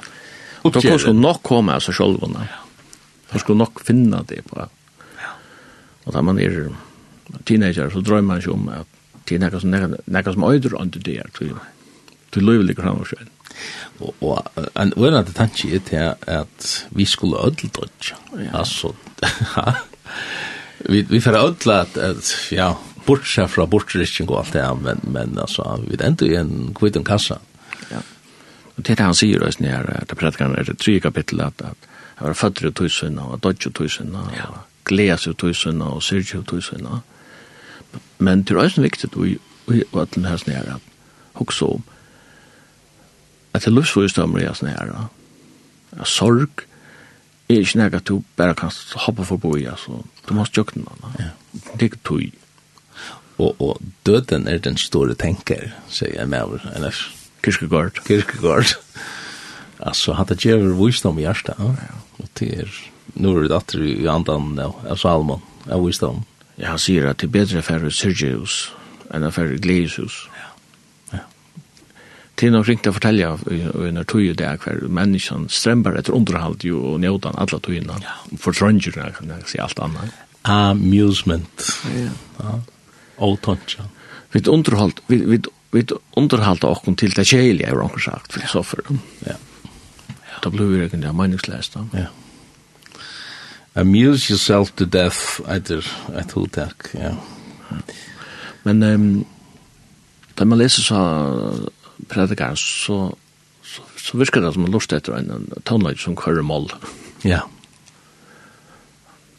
[0.62, 2.22] Og da kan skulle nok komme av seg selv.
[2.26, 4.66] Han skulle nok finne det på.
[5.18, 5.32] Ja.
[6.06, 6.68] Og da man er
[7.46, 8.92] teenager, så drømmer man ikke om at
[9.26, 11.56] det er noe som øyder ønde det er til.
[12.34, 13.30] Til løyvelig kramer selv.
[14.00, 18.16] Og, og en ørende tanke er til at vi skulle ødel dodge.
[18.36, 18.58] Ja.
[18.58, 18.92] Altså,
[20.92, 22.72] vi, vi får ødel at, at ja,
[23.06, 26.98] bortsett fra bortrykking og alt det men, men altså, vi er enda i en kvitt
[27.06, 27.38] kassa.
[27.90, 28.02] Ja.
[28.76, 31.62] Og det er det han sier, også, her, det predikeren er det tre kapittel, at,
[31.64, 34.48] at jeg var født i tusen, og dodge i tusen, og ja.
[34.84, 36.88] gles i tusen, og syrge i tusen.
[38.18, 39.28] Men det er også viktig, og,
[39.66, 40.36] og, og at den her,
[40.74, 40.80] at
[41.40, 41.84] hukse om,
[43.56, 44.94] at det livsvisdommer er sånn her.
[45.96, 46.64] at Sorg
[47.48, 48.72] er ikke nek at du bare kan
[49.06, 50.02] hoppa forbi, altså.
[50.26, 51.14] Du må stjøkne den.
[51.20, 51.30] Ja.
[51.52, 52.42] Det er ikke tog.
[53.38, 57.04] Og, og døden er den store tenker, sier jeg med over, ellers.
[57.44, 58.00] Kirkegård.
[58.06, 58.76] Kyrkegård.
[59.78, 61.60] altså, han det gjør visdom i hjertet.
[61.60, 61.98] Ja.
[62.18, 62.78] Og det er,
[63.14, 66.24] nå er det datter i andan av av Salmon, av visdom.
[66.56, 68.70] Ja, han sier at det er bedre for Sergius
[69.14, 70.24] enn for Gleishus.
[72.36, 73.30] Det er nok ringt å fortelle
[73.72, 77.96] under tog det er hver menneskene strømmer etter underhold jo og njødan alle togene.
[78.04, 78.16] Ja.
[78.42, 80.12] For trøngerne kan jeg si alt annet.
[80.44, 81.64] Amusement.
[81.94, 82.10] Ja.
[82.42, 82.58] ja.
[83.24, 83.86] Og tøntja.
[84.34, 85.40] Vi underhold, vi, vi,
[85.72, 85.84] vi
[86.20, 88.84] underhold av okken til det kjelige, har han sagt, filosofer.
[89.24, 89.32] Ja.
[89.32, 90.36] ja.
[90.44, 91.86] Da blir vi egentlig meningsløst da.
[91.96, 92.10] Ja.
[93.80, 95.84] Amuse yourself to death, etter
[96.16, 97.14] et hotak, ja.
[98.64, 99.08] Men um,
[100.36, 101.00] da man leser så
[102.08, 103.16] predikar, så,
[103.64, 106.70] så, så virker det som en lust etter en, en tonelage som kører mål.
[107.24, 107.42] Ja.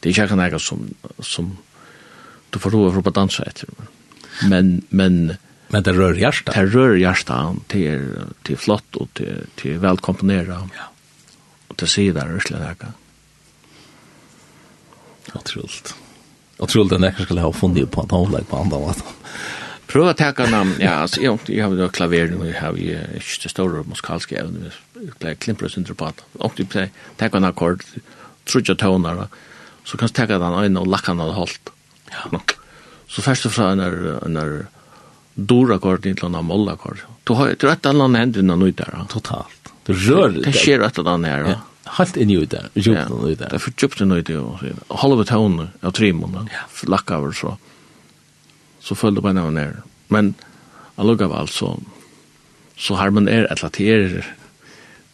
[0.02, 0.84] Det er ikke noe som,
[1.24, 1.56] som
[2.54, 3.70] du får roe for å danse etter.
[4.48, 5.36] Men, men,
[5.68, 6.52] men det rör hjärsta.
[6.54, 8.04] Det rör hjärsta till
[8.46, 10.62] till flott och till till välkomponera.
[10.74, 10.86] Ja.
[11.68, 12.92] Och det ser där verkligen där.
[15.34, 15.94] Otroligt.
[16.58, 19.12] Otroligt att jag skulle ha funnit på att hålla på andra vatten.
[19.88, 22.98] Prøv å takke nam, ja, altså, jo, jeg har jo klaver, og jeg har jo
[23.16, 27.40] ikke det store musikalske evne, jeg pleier og synder på at, og du pleier takke
[27.40, 27.84] en akkord,
[28.48, 29.26] trutja tøvner,
[29.88, 31.72] så kan du takke den øyne og lakka den og holdt.
[32.12, 32.42] Ja.
[33.08, 34.52] Så først og fra en er
[35.38, 37.04] dora-akkord til en moll-akkord.
[37.24, 38.92] Du har et eller annet hendene nå der.
[39.08, 39.72] Totalt.
[39.86, 40.42] Det rører.
[40.44, 41.50] Det skjer et eller annet her.
[41.54, 41.58] ja.
[41.96, 43.48] Halt inn i ut der, djupt inn i ut der.
[43.48, 46.42] Det er for djupt inn i ut der, halve tøvner av trimene,
[46.84, 47.54] lakka over så
[48.88, 49.82] så följde man av ned.
[50.08, 50.34] Men
[50.96, 51.80] allugga var alltså
[52.76, 54.26] så har man är att det är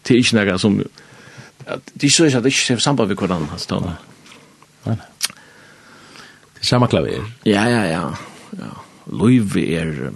[0.02, 3.48] det är ikke noe som de är ikke at det ikke är samband med kodan
[3.52, 3.92] alltså då.
[4.84, 4.96] Nej.
[6.54, 7.24] Det är samma klaver.
[7.42, 8.16] Ja, ja, ja.
[8.50, 8.84] Ja.
[9.06, 10.12] Louis är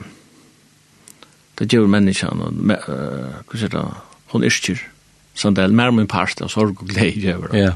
[1.55, 2.53] det gjør gör människan och
[3.47, 3.85] hva sier det?
[4.31, 4.51] hun är
[5.35, 7.57] sånn det er mer min parst av sorg og glede gjør.
[7.57, 7.73] Ja.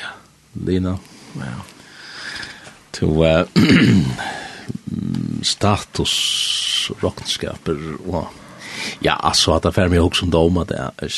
[0.00, 0.10] Ja.
[0.66, 0.98] Lina.
[1.38, 1.54] Ja.
[2.92, 3.46] To, uh,
[5.42, 8.26] status rockskaper och
[9.00, 11.08] ja alltså att affär med också doma det är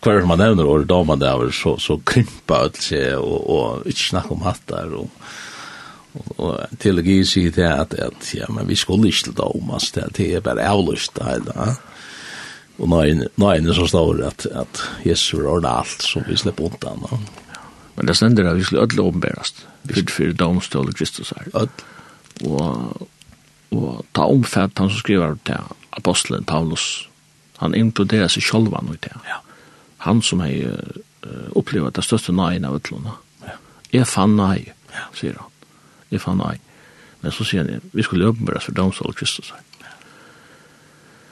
[0.00, 4.00] kvar man nämner och doma det är så så krympa allt sig och och inte
[4.00, 5.10] snack om hattar och
[6.36, 10.34] och teologi säger det att att ja men vi skulle inte dom alltså det det
[10.34, 11.40] är bara avlust där
[12.76, 17.08] Och nej, nej, det så står att att Jesus har allt så vi släpper undan.
[17.94, 21.68] Men det stender at vi skulle ödla uppenbarast fyrir fyrir domstål Kristus her.
[22.44, 23.08] Og,
[23.74, 27.08] og ta omfatt han som skriver til apostelen Paulus,
[27.60, 29.40] han inkluderer seg sjølv han ut Ja.
[30.04, 33.20] Han som har uh, opplevd det største nøyen av utlånet.
[33.46, 33.56] Ja.
[33.92, 35.06] Jeg fann nøy, ja.
[35.16, 35.52] sier han.
[36.10, 36.58] Jeg fann nøy.
[37.22, 39.62] Men så sier han, vi skulle åpenbæres for domstål Kristus her.
[39.80, 39.94] Ja.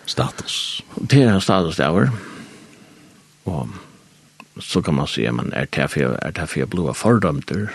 [0.07, 0.57] Status.
[0.97, 2.15] Det er en status det er.
[3.45, 3.69] Og
[4.61, 7.69] så kan man si, men er det for, er det for blod fordømter?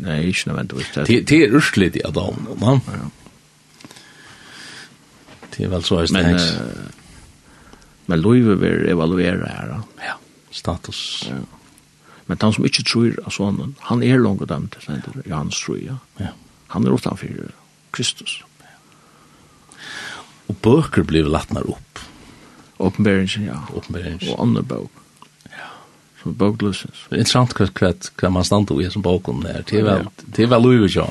[0.00, 0.90] nei, ikke nødvendigvis.
[1.08, 2.78] Det er urslig i Adam, no?
[5.54, 6.38] Det er vel så høyst Men,
[8.10, 10.16] men Løyve vil evaluere her, ja.
[10.54, 11.24] Status.
[11.28, 11.42] Ja.
[12.26, 15.78] Men han som ikke tror av sånn, han er langt dem til sender, Johannes tror,
[15.82, 15.98] ja.
[16.20, 16.32] ja.
[16.72, 17.52] Han er utenfor
[17.94, 18.40] Kristus.
[18.64, 19.80] Ja.
[20.50, 22.02] Og bøker blir lattner opp.
[22.82, 23.60] Åpenberingen, ja.
[23.76, 24.24] Åpenberingen.
[24.32, 25.03] Og andre bøker
[26.24, 27.04] som er bøkløsens.
[27.10, 29.62] Det er interessant hva, hva man stand i som bøkken her.
[29.68, 31.06] Det er vel, det er vel lov, ja.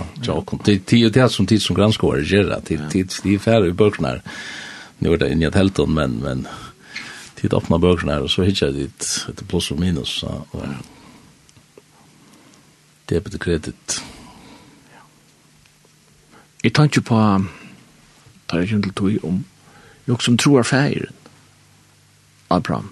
[0.66, 4.24] Det er det som tid som granskåret gjør, det er færre i bøkene her.
[5.00, 6.48] Nu er det inni et helton, men, men,
[7.44, 10.10] tid öppna böckerna och så hittar jag dit ett plus och minus.
[10.10, 10.66] Så, och,
[13.06, 14.04] debit och kredit.
[16.64, 17.46] Jeg tar ikke på
[18.46, 19.44] tar jag inte tog om
[20.06, 21.14] jag som tror färgen
[22.48, 22.90] Abraham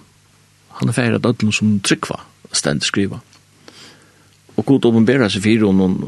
[0.80, 2.20] Han er ferdig at som tryggva
[2.52, 3.20] stendig skriva.
[4.56, 5.98] Og god åpenbæra seg fyrir og noen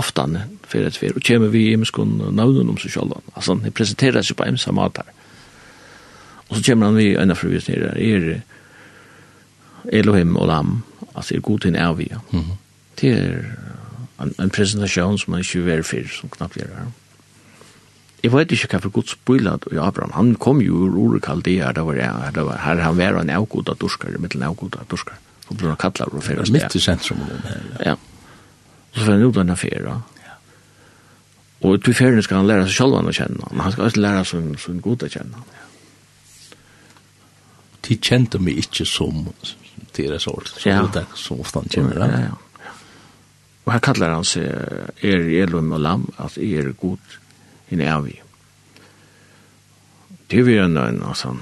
[0.00, 3.26] oftane fyrir et fyrir, og kjemur vi i imeskon navnun om seg sjálfan.
[3.34, 5.10] Altså han presenterar seg på emsa matar.
[6.48, 8.30] Og så kjemur han vi enn fru vi snir er
[9.92, 10.72] Elohim og Lam,
[11.14, 12.08] altså er god hinn er vi.
[13.00, 13.46] Det er
[14.20, 16.90] en presentasjon som man ikke verifir, som knapt gjør her.
[18.20, 21.72] Jeg vet ikke hva for Guds bøyland i Abraham, han kom jo ur ordet kaldea,
[21.72, 22.00] det var,
[22.34, 25.16] det var her han var en avgoda dorskar, mittel avgoda dorskar,
[25.48, 27.92] Og ble han kallar og fyrir Mitt i sentrum av her, ja.
[27.92, 27.94] ja.
[28.90, 29.96] Og så var han jo denne fyrir, ja.
[31.60, 34.22] Og til fyrir skal han læra seg sjálf å kjenne, men han skal også læra
[34.24, 35.42] sin, sin å kjenne.
[35.56, 35.66] Ja.
[37.88, 39.26] De kjente meg ikke som
[39.96, 40.84] deres ord, så ja.
[40.92, 42.12] det er som ofte han kjenner, ja.
[42.12, 42.76] ja, ja.
[43.66, 44.46] Og her kallar han seg,
[45.04, 47.18] er elum og lam, at er god,
[47.70, 48.16] henne er vi.
[50.30, 51.40] Det er en, en, en,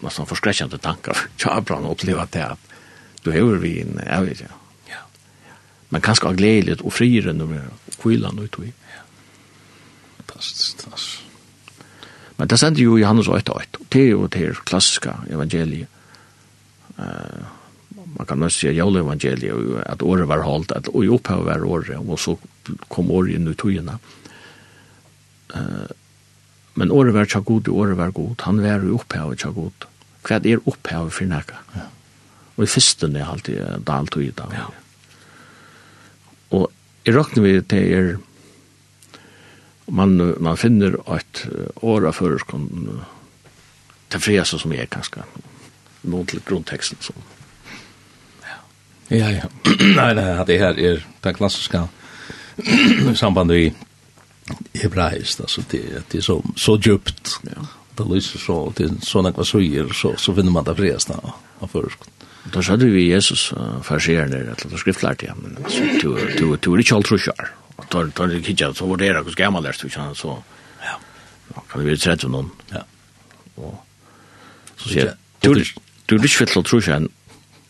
[0.00, 1.16] nästan förskräckande tankar.
[1.36, 2.58] Jag har bra upplevt det att
[3.22, 4.46] du är vi in jag vet ja.
[4.86, 4.96] Ja.
[5.88, 7.48] Men kanske av glädje och friren och
[8.02, 8.72] kvillan och utvi.
[8.82, 9.02] Ja.
[10.16, 10.88] Fantastiskt.
[12.36, 13.78] Men det sänder ju Johannes 8 8.
[13.88, 15.88] Det är ju det klassiska evangeliet.
[16.98, 17.04] Eh
[18.16, 22.20] man kan nog säga Johannes evangeliet att året var halt att och var året och
[22.20, 22.38] så
[22.88, 23.92] kom året in i tojorna.
[23.92, 24.21] Mm
[26.74, 29.88] men året var tja god, året var god, han var jo opphavet tja god.
[30.22, 31.58] Hva er opphavet for nækka?
[31.76, 31.88] Ja.
[32.56, 34.52] Og i fyrsten er alltid det alt og i dag.
[34.56, 34.68] Ja.
[36.52, 36.68] Og
[37.08, 38.10] i råkne vi til er,
[39.88, 41.46] man, man finner at
[41.82, 42.68] året før skal
[44.12, 45.24] det frieste som er kanskje,
[46.02, 47.16] noen til grunnteksten som.
[48.44, 48.58] Ja,
[49.16, 49.48] ja, ja.
[49.98, 51.86] nei, nei, det her er den klassiske
[53.22, 53.72] sambandet i
[54.74, 57.40] hebraiskt alltså det det är så så djupt.
[57.42, 57.66] Ja.
[57.96, 61.16] Det lyser så det är såna kvar så gör så så finner man det förresten
[61.58, 61.98] av först.
[62.52, 66.56] Då sa du vi Jesus förser det att det skriftlärde ja men så du du
[66.56, 67.46] du det kallt tror jag.
[67.76, 70.42] Och då då det kitchen så var det där hur ska man lära så.
[70.80, 71.00] Ja.
[71.48, 72.50] Då kan vi sätta någon.
[72.68, 72.84] Ja.
[73.54, 73.86] Och
[74.76, 75.64] så säger du
[76.06, 77.08] du det skvittlar tror jag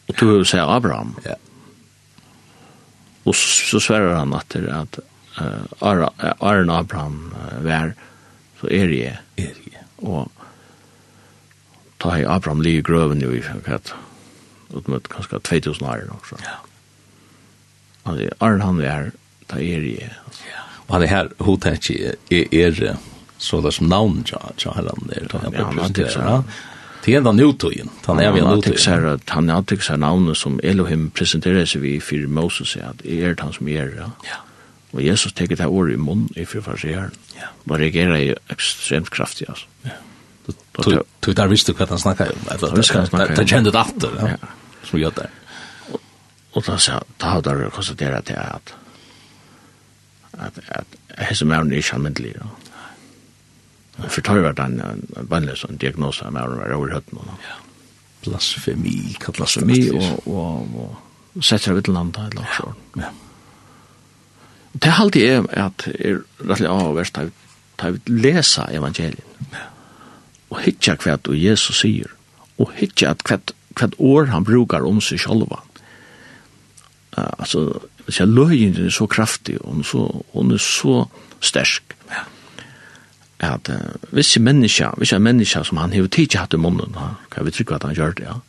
[0.06, 1.14] och du säger Abraham.
[1.24, 1.36] Ja.
[3.22, 4.98] Och så svär han att det att
[5.40, 6.10] uh,
[6.40, 7.92] Arne Abraham uh, vær,
[8.60, 9.18] så er jeg.
[9.38, 9.84] Er jeg.
[9.98, 10.30] Og
[12.02, 13.94] ta i Abraham liv i grøven jo i kjøkket,
[14.74, 16.40] utmøtt kanskje 2000 år også.
[16.42, 16.58] Ja.
[18.04, 19.10] Altså, Arne han vær,
[19.48, 20.10] ta er jeg.
[20.42, 20.66] Ja.
[20.88, 22.98] Og han er her hotekje er, er
[23.38, 25.26] så det som navn til herren der.
[25.32, 26.52] Ja, han har tikk seg.
[27.02, 27.90] Det er da nutøyen.
[28.06, 29.22] Han er vi en nutøyen.
[29.34, 33.54] Han har tikk seg navnet som Elohim presenterer seg vi for Moses, at er han
[33.54, 33.90] som er.
[33.98, 34.10] Ja.
[34.28, 34.40] ja
[34.92, 37.14] Og Jesus teker det ordet i munn i fyrfarsieren.
[37.38, 37.48] Ja.
[37.64, 39.66] Og reagerer jeg ekstremt kraftig, altså.
[39.86, 39.98] Ja.
[41.22, 42.44] Du der visste hva han snakket om.
[42.60, 43.44] Du visste hva han snakket om.
[43.44, 44.36] Du kjente det after, ja.
[44.88, 45.28] Som gjør det.
[46.52, 48.74] Og da sa da har du konstateret til at
[50.32, 50.96] at at
[51.28, 52.48] hese mæren er ikke almindelig, ja.
[54.08, 57.18] For tar jo den en vanlig sånn diagnose av mæren var overhøtten.
[57.44, 57.58] Ja.
[58.24, 59.76] Blasfemi, kallasfemi.
[59.90, 60.96] Blasfemi og, og, og,
[61.36, 63.04] og setter av et eller annet, eller annet.
[63.04, 63.10] Ja
[64.72, 67.32] det er alltid er at er rettelig avhverst at
[67.82, 69.56] vi lesa evangelien
[70.52, 72.12] og hitja hva du Jesus sier
[72.60, 75.60] og hitja at hva år han brukar om seg sjálva
[77.18, 77.66] uh, altså
[78.08, 81.04] så løgjen er så kraftig og så, hun er så
[81.44, 82.24] stersk ja.
[83.52, 87.46] at uh, visse menneska visse menneska som han hever tidsi hatt i munnen ha, kan
[87.46, 88.40] vi trykka at han gjør det ja.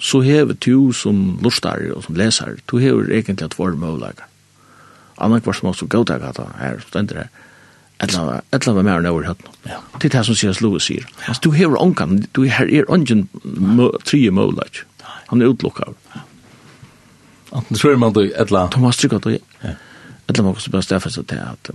[0.00, 4.29] Så hever du som lustar og som lesar, du hever egentlig at våre møvleikar
[5.20, 7.30] annan kvar som også gauta gata her, stendur her,
[8.00, 9.52] etla var mer enn over høtten.
[9.68, 9.80] Ja.
[9.98, 10.62] Det er det som C.S.
[10.64, 11.04] Louis sier.
[11.26, 11.34] Ja.
[11.44, 13.28] du hever onkan, du her er ongen
[14.04, 14.84] trije målaj.
[15.28, 15.92] Han er utlokka.
[16.14, 16.24] Ja.
[17.52, 18.68] Anten tror man du etla...
[18.72, 19.74] Thomas trykka du, ja.
[20.30, 21.70] Etla man også bare stafest til at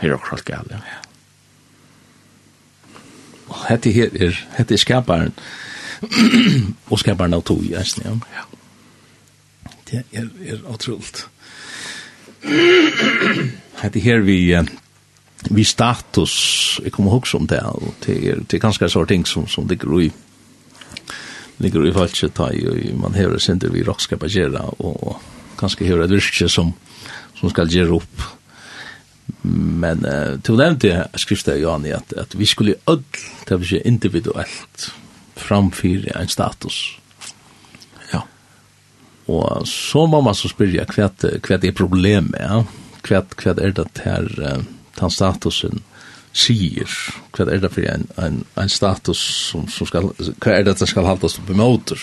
[0.00, 0.76] her er akkurat gal, ja.
[0.76, 1.02] ja.
[3.68, 5.32] Hette her er, hette er skaparen,
[6.90, 7.82] og skaparen av tog, ja.
[8.04, 8.44] Ja.
[9.86, 11.28] Det er, er utroligt.
[13.82, 14.38] Hette her vi,
[15.50, 16.36] vi status,
[16.84, 19.66] jeg kommer ihåg om det, og det er, det er ganske sånne ting som, som
[19.68, 20.10] ligger i,
[21.62, 25.20] ligger i falske tag, og man hever sinder vi rockskapet gjøre, og
[25.60, 26.72] ganske hever et virke som,
[27.38, 28.26] som skal gjøre opp.
[29.46, 33.72] Men uh, til å nevne skriftet jeg, i at, at vi skulle ødel, det vil
[33.72, 34.90] si individuelt,
[35.36, 36.96] framfyre en status,
[39.26, 41.10] Og så må man så spyrja hva,
[41.42, 42.62] hva er problemet, ja?
[43.06, 44.28] hva, hva er det her
[44.96, 45.82] den statusen
[46.36, 46.90] sier,
[47.34, 49.20] hva er det for en, en, en status
[49.50, 52.02] som, som skal, hva er det som skal haltas på måter?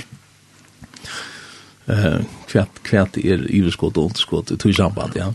[1.83, 5.31] Uh, hva, hva er iverskått og underskått i tog samband, ja?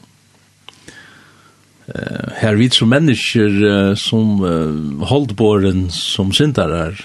[1.88, 6.98] Uh, her vidt som mennesker uh, som uh, holdbåren som syndar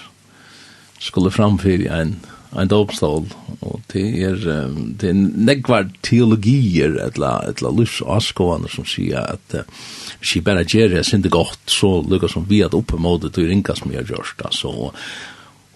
[1.00, 2.18] skulle framfyrir en
[2.54, 3.26] en dopstol
[3.64, 9.56] og det er um, det er negvar teologier etla etla lus askovan som sier at
[9.58, 9.84] uh,
[10.24, 13.74] si bara gjer er sinde godt så lukka som vi at oppe mode til ringa
[13.74, 15.06] rinkas mer gjørst altså og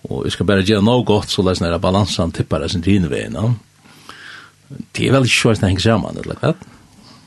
[0.09, 3.26] og vi skal bara gjer no godt så lesna er balansen tippar sin din vei
[3.29, 3.57] no
[4.95, 6.55] det er vel ikke sjøst heng saman eller hva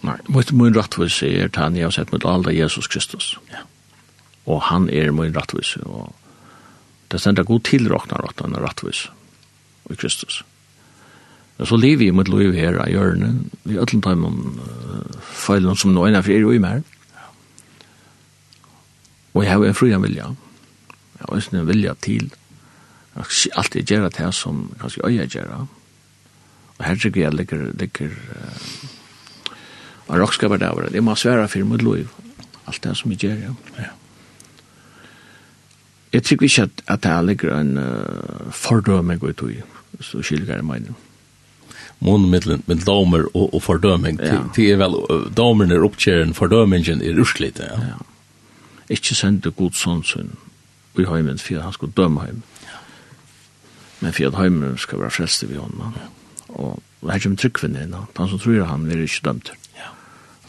[0.02, 3.36] Nei, mot mun rattvis er Tanja og sett mot alda Jesus Kristus.
[3.52, 3.60] Ja.
[4.50, 5.76] Og han er mun rattvis.
[5.86, 6.10] Og
[7.14, 9.04] det stender god tilråknar at han er rattvis.
[9.06, 9.21] Mm
[9.94, 10.42] i Kristus.
[11.62, 13.34] Og så lever vi mot lov her av hjørne,
[13.64, 16.82] vi er alltid om uh, feilene som nå er for er og i mer.
[19.34, 20.32] Og jeg har en fri vilja.
[21.16, 22.32] Jeg har også en vilja til
[23.60, 25.68] alt jeg gjør det som kanskje øye gjør.
[26.78, 28.92] Og her tror jeg ligger, ligger uh,
[30.08, 30.88] av rockskaper der over.
[30.88, 30.96] det.
[30.96, 32.08] Jeg må svære for mot lov.
[32.68, 33.54] Alt det som jeg gjør, ja.
[33.80, 33.92] ja.
[36.14, 40.94] Jeg tror ikke at, at jeg ligger en uh, fordømme god tog så skiljer meiner.
[42.02, 44.20] Mån mittlen med domer og, og fordøming.
[44.20, 44.40] Ja.
[44.56, 44.96] Det er vel,
[45.38, 47.60] domeren er oppkjeren, fordømingen er urslit.
[47.62, 47.78] Ja.
[47.92, 48.00] ja.
[48.90, 50.34] Ikke sende god sånnsyn
[50.98, 52.42] i heimen, for han skulle dømme heimen.
[52.66, 52.80] Ja.
[54.00, 55.94] Men for at heimen skal være frelst ved honom.
[56.00, 56.10] Ja.
[56.50, 58.10] Og det er ikke med tryggvinn innan.
[58.18, 59.54] Han som tror han er ikke dømt.
[59.78, 59.94] Ja.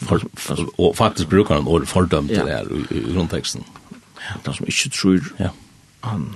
[0.00, 2.46] For, for, og faktisk brukar han ordet fordømt ja.
[2.46, 3.68] det her i, i grunnteksten.
[4.16, 4.40] Ja.
[4.40, 5.52] Han som ikke tror ja.
[6.08, 6.26] han,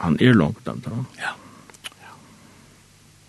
[0.00, 0.88] han er langt dømt.
[0.88, 1.04] Ja.
[1.20, 1.36] ja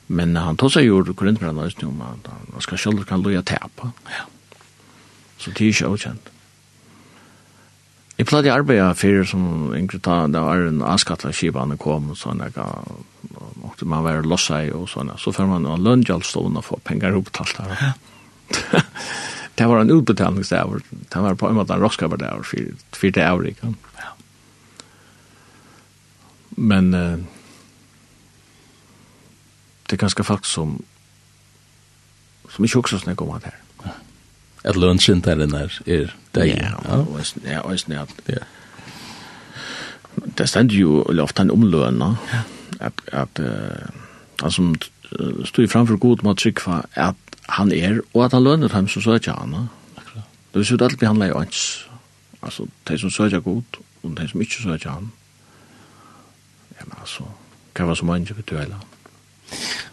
[0.07, 3.41] Men han tar sig ur Korintbrand just nu om at han ska selv kan loja
[3.41, 3.91] täpa.
[4.05, 4.25] Ja.
[5.37, 6.29] Så det är ju avkjent.
[8.13, 12.19] Jeg pleide å arbeide for som yngre ta, det var en avskattla skibane kom, og
[12.19, 12.53] sånn, jeg
[13.57, 17.17] måtte man være lossa i, og sånn, så får man en lønnjallstående og få penger
[17.17, 17.95] opptalt her.
[19.57, 22.45] det var en utbetalingsdæver, det var på en måte en roskaberdæver,
[22.93, 23.65] for det avrik.
[23.97, 24.13] Ja.
[26.53, 27.17] Men, uh,
[29.93, 30.79] det er ganske folk som
[32.49, 33.93] som ikke også snakker om det her.
[34.63, 36.47] At lunsjen der den er, er deg.
[36.47, 37.03] Ja,
[37.45, 38.09] ja, og snart.
[38.29, 38.41] Ja.
[40.37, 42.01] Det stender jo ofte en omløn,
[42.79, 43.89] at, at uh,
[44.41, 44.75] han som
[45.45, 49.33] stod framfor god må trykva at han er, og at han lønner dem som søker
[49.33, 49.67] han.
[49.97, 50.23] Akkurat.
[50.53, 51.89] Det vil si at alt behandler jo ans.
[52.41, 55.11] Altså, de som søker god, og de som ikke søker han.
[56.79, 57.29] Ja, men altså,
[57.75, 58.73] hva var så mange vi tøyla?
[58.73, 58.92] han?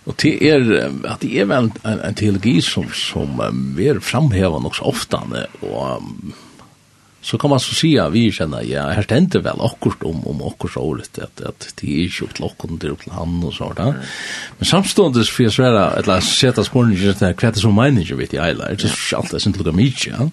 [0.09, 0.69] Og det er,
[1.05, 3.41] at det er vel en, en teologi som, som
[3.77, 5.21] vi er framhevet nok så ofte,
[5.67, 6.33] og um,
[7.21, 10.39] så kan man så si at vi kjenner, ja, her stendte vel akkurat om, om
[10.49, 13.13] akkurat så året, at, at det er ikke opp til akkurat, det er opp til
[13.13, 13.83] han og sånt.
[13.83, 14.07] Ja.
[14.57, 18.07] Men samstående for jeg svære, et la oss sette spørninger, hva er det som mener
[18.07, 20.31] ikke, vet jeg, eller, det er ikke alt, jeg synes lukka mye, ja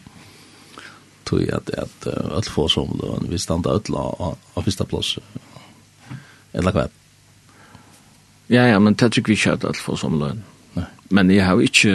[1.28, 3.96] tog at at alt få som då vi standa öll
[4.56, 5.18] á fyrsta pláss.
[6.54, 6.90] Eller kvæð.
[8.50, 10.44] Ja, ja, men det tycker vi kjørt alt for som lønn.
[11.10, 11.94] Men jeg har ikke,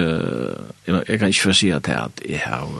[0.86, 2.70] jeg kan ikke si at jeg har,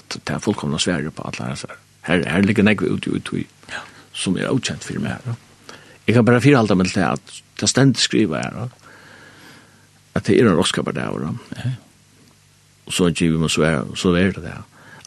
[0.00, 1.78] at det er fullkomna Sverige på alle hans her.
[2.02, 3.46] Her, her ligger negve ut i ut i
[4.12, 5.38] som er utkjent for meg her.
[6.06, 7.20] Jeg kan bare firhalda med det at
[7.56, 8.70] det er stendig skriva her,
[10.14, 11.36] at det er en råskabar der,
[12.86, 14.56] og så giver man sverre, og så er det det.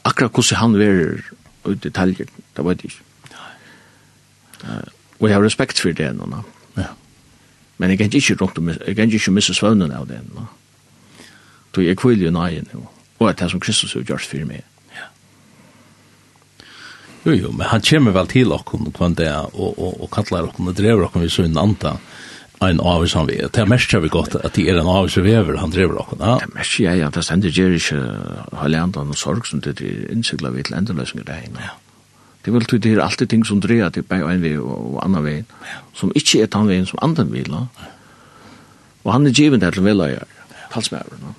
[0.05, 1.19] Akkurat hvordan han verer
[1.65, 3.03] ut i detaljer, det vet jeg ikke.
[5.19, 6.43] Og jeg har respekt for det nå,
[6.77, 6.91] ja.
[7.83, 10.45] Men jeg kan ikke rundt om, jeg kan ikke misse svøvnen av den, no.
[11.75, 12.85] Så jeg kvill jo nøye nå,
[13.19, 14.63] Og at det som Kristus har gjort for meg.
[17.25, 20.71] Jo jo, men han kommer vel til okken kvann det og, og, og kallar okken
[20.71, 21.97] og drever okken vi så en anta
[22.63, 23.41] en avis han vi.
[23.43, 26.23] Det er mest vi godt at det er en avis vi er, han drever okken.
[26.23, 26.37] Ja.
[26.39, 28.03] Det er mest jeg, ja, det stender ikke
[28.55, 31.75] halvandan og sorg som det er innsikla vi til endeløsning i det Ja.
[32.45, 34.97] Det vil tog det er alltid ting som dreier til bare en vei og, og
[35.05, 35.37] annen vei,
[35.95, 37.47] som ikke er den veien som andre vil.
[37.51, 37.67] No?
[39.03, 41.21] Og han er givet til vil jeg gjøre, talsmæver.
[41.21, 41.35] No?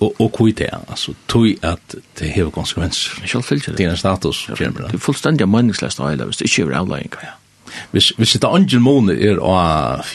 [0.00, 3.20] Og, og hvor det er, altså, tog at det hever konsekvenser.
[3.22, 3.78] Jeg selv fyllt det.
[3.78, 6.78] Det er en status, ja, Det er fullstendig meningsløst av hele, hvis det ikke er
[6.82, 7.22] avlegginga.
[7.22, 7.34] Ja.
[7.90, 9.54] Hvis, hvis det ungen måne er å,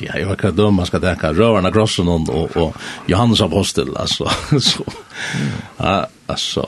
[0.03, 3.91] ja, jeg vet hva døm man skal tenke, røverne grossen og, og, og Johannes Apostel,
[3.99, 4.29] altså,
[4.69, 4.85] så,
[5.79, 6.65] ja, altså,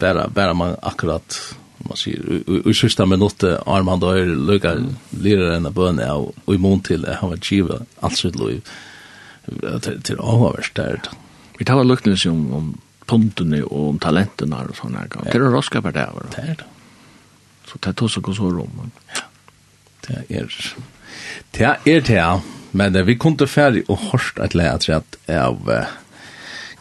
[0.00, 1.38] bara bara man akkurat
[1.86, 4.74] man sier, i sista minuttet Armand og døyr, lukka
[5.22, 8.62] lirer enn bøne av, og i mån til at han var givet alt sitt liv
[9.48, 11.00] til avhåverst der.
[11.58, 12.74] Vi talar lukknes jo om
[13.08, 15.14] puntene og om talentene og sånne her.
[15.24, 16.18] Det er raskar per dag.
[16.34, 16.68] Det er det.
[17.68, 18.90] Så det er tog så god så rom.
[19.16, 19.24] Ja,
[20.06, 20.52] det er
[21.56, 21.72] det.
[21.86, 22.26] Er det,
[22.72, 25.70] men vi kunne ferdig og hørst et leia at av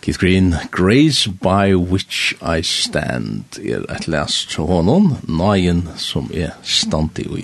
[0.07, 6.55] Keith Green, Grace by which I stand, er et last til honom, nøyen som er
[6.63, 7.43] standi ui.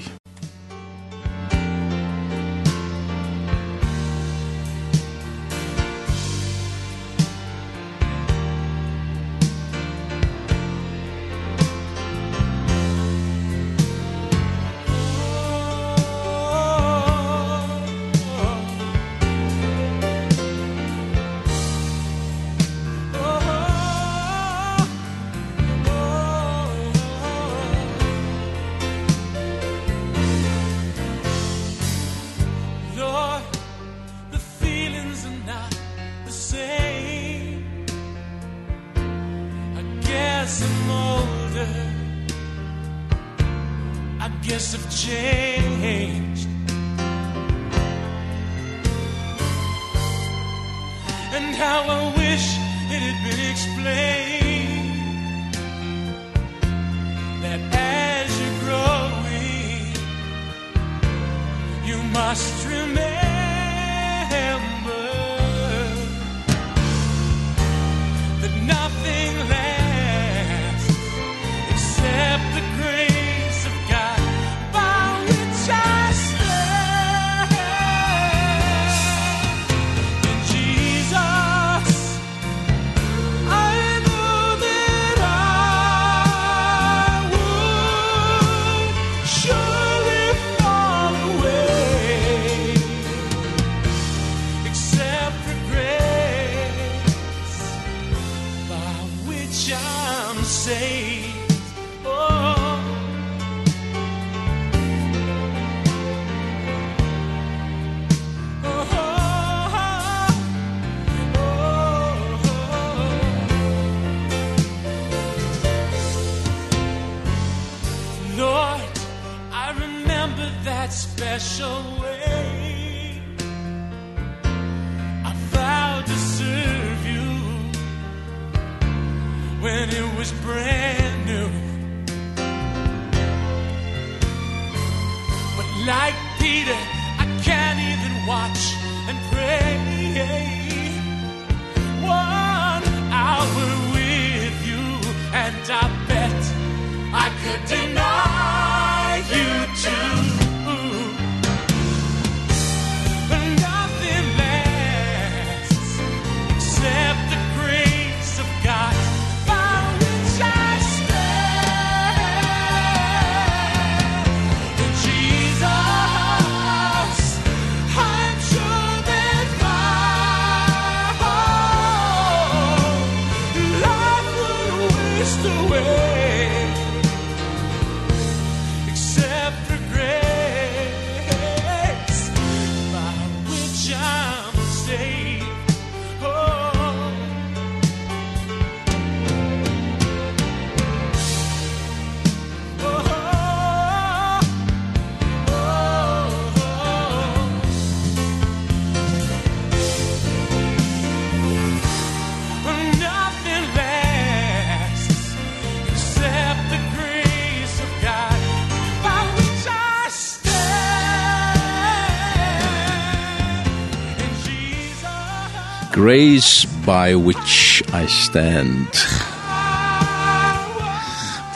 [216.03, 218.87] grace by which I stand.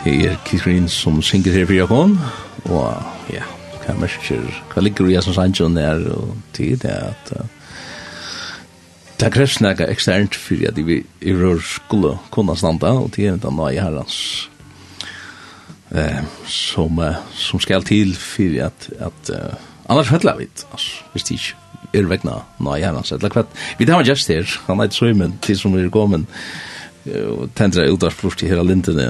[0.03, 2.13] Det er Kitrin som synger her for Jakon,
[2.71, 2.93] og
[3.33, 3.43] ja,
[3.81, 7.33] hva merker, hva ligger i som sannsjon der, og det er det at
[9.19, 13.43] det krever snakka eksternt for at vi i rør skulle kunne standa, og det er
[13.43, 14.47] det nå i herrens
[15.91, 17.03] eh, som,
[17.35, 19.59] som skal til for at, at uh,
[19.91, 23.85] annars høtla vi, altså, hvis det ikke er vegna nei han så like vat vi
[23.85, 26.27] tar just her han leit svimmen til som er kommen
[27.07, 29.05] og tendra utdagsprost i hela lintene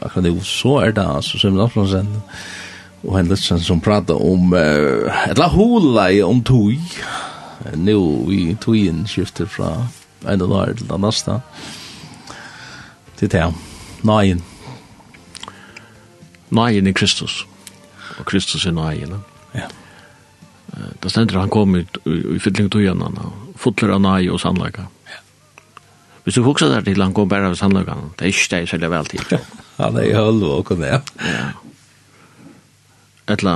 [0.00, 2.04] akkurat det så er det så som da fra
[3.00, 6.78] og han lett som prata om et la hula i om tui
[7.76, 9.88] nu i tuin skifter fra
[10.28, 11.40] en dag til den neste
[13.20, 13.52] til det
[14.02, 14.44] nøyen,
[16.50, 17.46] nøyen i Kristus.
[18.18, 19.20] Og Kristus er neien
[19.54, 19.68] ja
[20.70, 23.10] Da stender han kom ut i fylling tøyene,
[23.58, 24.88] fotler av nai og sannløkene.
[26.24, 28.92] Hvis du fokser der til han kom bare av sannløkene, det er ikke det jeg
[28.92, 29.40] vel til.
[29.80, 30.98] Han er i halvåken, ja.
[31.24, 31.44] ja.
[33.32, 33.54] Etla,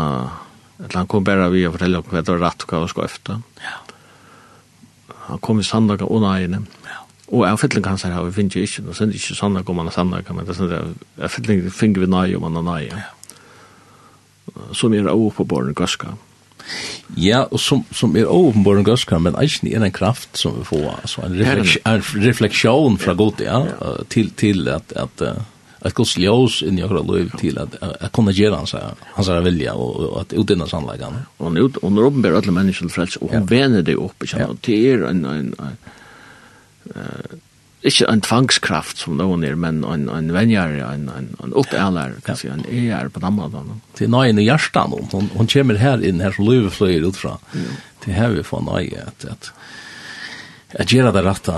[0.81, 2.79] etla han kom bare av i og fortelle om hva det var rett og hva
[2.79, 3.33] det var skøft.
[3.61, 3.75] Ja.
[5.27, 6.63] Han kom i sannløkene og naiene.
[6.89, 7.03] Ja.
[7.29, 9.97] Og jeg fyller kanskje her, vi finner ikke, det er ikke sannløkene om han er
[9.99, 12.83] sannløkene, men det er av fylling finner vi nai om han er nai.
[12.89, 13.05] Ja.
[14.73, 16.15] Som er oppe på borgen i Gøska.
[17.21, 20.65] Ja, og som, som er åpenbart en gøskar, men eisen er en kraft som vi
[20.65, 23.61] får, altså en refleks, refleksjon fra god, ja,
[24.11, 25.27] til, til at, at
[25.85, 29.29] at gos ljós inn i in jag til till att att kunne göra hans hans
[29.29, 33.41] vilja och att Og hun, Och hun och nu uppenbar alla frelse, og och ja.
[33.41, 35.55] vener det upp i känner till er en en
[36.95, 37.39] eh
[37.85, 42.39] ikke en tvangskraft som noen er, men en, en venjar, en, en, en oppæler, kan
[42.41, 43.75] si, en er på den måten.
[43.99, 45.03] Det er nøyen i hjertet nå.
[45.13, 47.37] Hun, hun kommer her inn, her som løver fløyer ut fra.
[47.53, 47.75] Ja.
[48.05, 49.53] Det her vi får nøye, at, at
[50.75, 51.53] at gjøre det rette,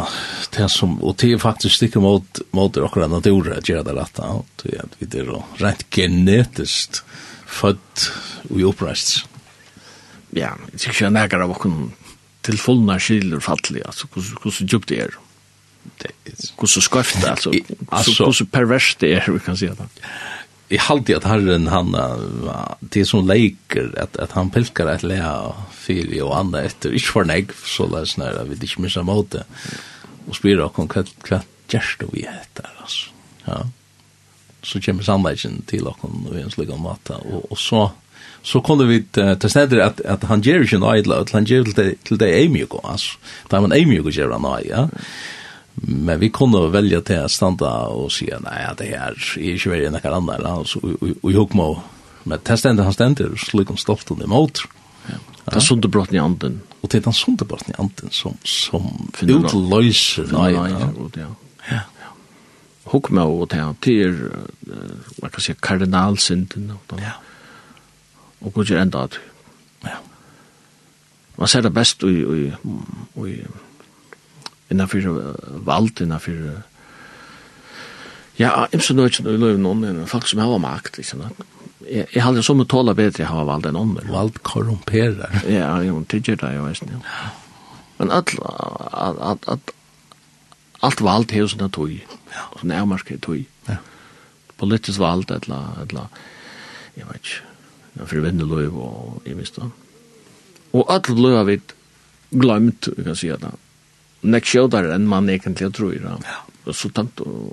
[0.53, 4.27] det som, og det er faktisk stikker mot, mot dere naturer, at gjøre det rette,
[4.61, 5.31] det er at vi er
[5.63, 7.01] rent genetisk
[7.49, 8.11] født
[8.51, 9.23] og oppreist.
[10.37, 11.79] Ja, jeg synes ikke jeg nægger av åkken
[12.45, 15.17] til fullna skiller fattelig, altså hvordan djupt det er.
[15.17, 15.26] Mm
[16.67, 17.53] så sköft alltså?
[17.89, 19.89] Alltså hur så perverst det är vi kan säga det.
[20.69, 21.93] I halde at Herren han
[22.81, 27.13] det er sånn leiker at, at han pilkar et lea fyri og anna etter ikke
[27.19, 29.45] for negg så lær nær at vi ikke missa måte
[30.27, 31.39] og spyrir okkom hva, hva
[31.71, 33.15] gjerst vi heter altså
[33.47, 33.61] ja.
[34.67, 37.87] Så kommer samleikken til okkom og vi ens ligga mata og, og så
[38.47, 41.89] så kunde vi ta snedder at, at han gjer ikke noe han gjer til det,
[42.07, 43.19] til det eimjugo altså
[43.51, 44.89] da man eimjugo gjer han noe ja.
[45.83, 49.87] Men vi kunde välja till att stanna och säga nej, det här är inte värre
[49.87, 50.49] än några andra.
[50.49, 50.81] Alltså,
[51.21, 51.83] och jag må,
[52.23, 54.59] men det ständer han ständer, slikom stoften emot.
[55.45, 56.61] Det är brott i anden.
[56.81, 60.29] Och det han den sunderbrotten i anden som, som utlöser.
[60.33, 60.51] Ja,
[61.69, 61.81] ja.
[62.85, 64.31] Hugg med och det här, det är,
[65.23, 66.79] man kan säga, kardinalsynden.
[66.89, 67.11] Ja.
[68.39, 69.19] Och går ju ända att.
[69.81, 69.91] Ja.
[71.37, 72.53] Man ser det bäst i, i,
[73.27, 73.45] i,
[74.73, 75.11] innanfyr
[75.67, 76.63] vald, innanfyr
[78.37, 81.23] ja, imsen nøytjen og løyven ånden, folk som har makt, liksom.
[81.87, 84.11] Jeg, jeg hadde som å tåle bedre jeg har vald enn ånden.
[84.13, 85.41] Vald korrumperer.
[85.59, 87.31] ja, jo, tidger det, jo, veist, ja.
[87.97, 89.73] Men alt, alt, alt,
[90.85, 91.95] alt vald er jo sånn at tog,
[92.61, 93.47] sånn er tog.
[93.71, 93.79] Ja.
[94.61, 96.21] Politisk vald, eller, eller,
[96.97, 99.71] jeg vet ikke, for vendeløyv og, jeg visste.
[100.77, 101.61] Og alt løyv har vi
[102.37, 103.47] glemt, vi kan si, at
[104.27, 105.97] nek sjådare enn man egentlig tror.
[105.97, 106.39] Ja.
[106.67, 107.51] Og så tant og,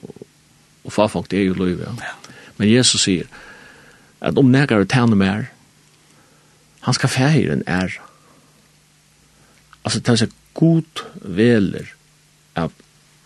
[0.83, 1.89] og farfolk, det er jo løyve.
[2.01, 2.15] Ja.
[2.57, 3.29] Men Jesus sier
[4.23, 5.49] at om nekar er tæne mer,
[6.83, 7.99] han skal feire en ære.
[9.83, 11.91] Altså, det er god veler
[12.55, 12.71] at,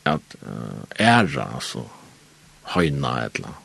[0.05, 1.83] at uh, ære, altså,
[2.73, 3.63] høyna et eller annet.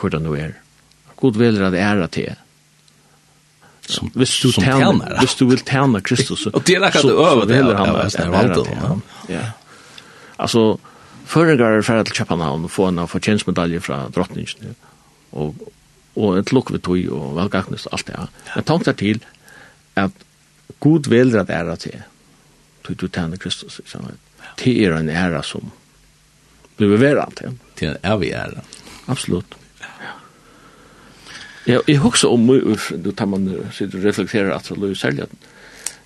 [0.00, 0.56] Hvordan du er.
[1.16, 2.36] God veler at ære til
[3.88, 6.40] som hvis du tjener, hvis du vil tjene Kristus.
[6.44, 8.70] så og det er akkurat det øver det heller han er valgt
[9.28, 9.44] Ja.
[10.38, 10.78] Altså,
[11.26, 14.74] føringar er ferdig til København og få en fortjensmedalje fra drottningen.
[15.32, 15.54] Og,
[16.16, 18.28] og et lukk ved tog og velgaknes og alt det.
[18.54, 19.22] Men tankt er til
[19.96, 20.10] at
[20.80, 22.02] god velger at æra til
[22.84, 23.80] tog du tjener Kristus.
[24.58, 25.70] Det er en æra som
[26.76, 27.42] blir verant.
[27.78, 28.64] Det er en evig æra.
[29.08, 29.61] Absolutt.
[31.66, 35.28] Ja, jeg husker om mye, du tar man sitter og reflekterer at det løy særlig
[35.28, 35.50] at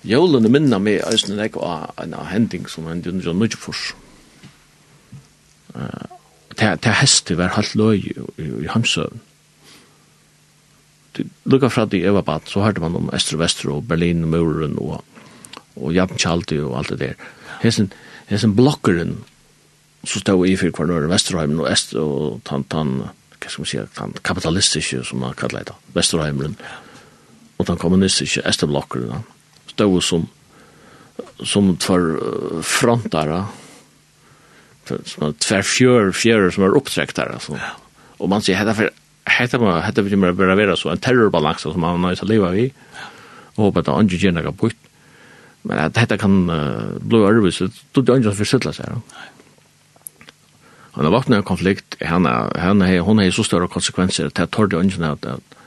[0.05, 3.89] jolene minner meg eisen enn jeg av en hending som hendte under John Mujfors.
[6.57, 8.05] Det er hestet var halvt løy
[8.37, 9.21] i Hamsøen.
[11.49, 15.01] Lukka fra det i Evabat, så hørte man om Øster og Vester og Berlinmuren og,
[15.75, 17.29] og Jan Japanchaldi og alt det der.
[17.63, 17.89] Hesen,
[18.29, 19.15] hesen blokkeren,
[20.05, 23.07] så stod i fyrir kvarnøren Vesterheimen og Øster og Tantan, -tan,
[23.47, 26.57] hva skal man si, den kapitalistiske, som man kallar det, Vesterheimlen,
[27.57, 29.23] og den kommunistiske Esterblokkeren,
[29.71, 30.25] stod som,
[31.47, 32.09] som tver
[32.67, 33.45] frontare,
[34.87, 37.59] som er tver fjør, fjør som er opptrekt der, altså.
[38.19, 38.91] Og man sier, hette for,
[39.37, 42.67] hette man, hette vi må være så, en terrorbalans som man nøys å leve i,
[43.55, 44.91] og håper at det andre gjerne kan bort.
[45.67, 49.31] Men hette kan uh, blå arvis, det er ikke for sittla sitte seg, Nei.
[50.97, 54.79] Og når vakna en konflikt, henne, henne, hun har så større konsekvenser, det tar det
[54.79, 55.57] ønsken at, at,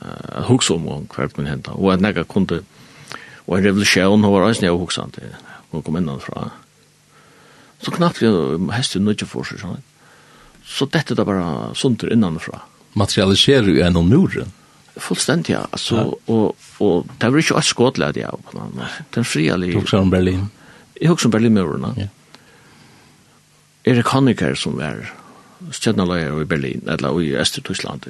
[0.00, 2.62] at hugsa om hon hvert min henta, og at nekka kunde,
[3.44, 5.36] og en revolusjon, hun var eisen jeg hugsa til,
[5.68, 6.48] hun kom innan fra.
[7.84, 8.32] Så knappt vi
[8.72, 9.84] hestet nødje for seg, sånn.
[10.64, 12.62] Så dette det bara sunder innanfra.
[12.96, 14.56] Materialiserer jo enn om muren?
[14.96, 15.66] Fullstendig, ja.
[15.76, 16.06] Altså.
[16.30, 18.66] Og, og det var ikke alt skådledig på
[19.12, 19.74] Den frialige...
[19.74, 20.46] Du hugsa om Berlin?
[20.96, 22.06] Jeg hugsa om Berlinmuren, ja.
[22.06, 22.12] ja
[23.84, 25.04] Erik Honecker som var
[25.72, 28.08] stjernaløyer i Berlin, eller i Østertyskland.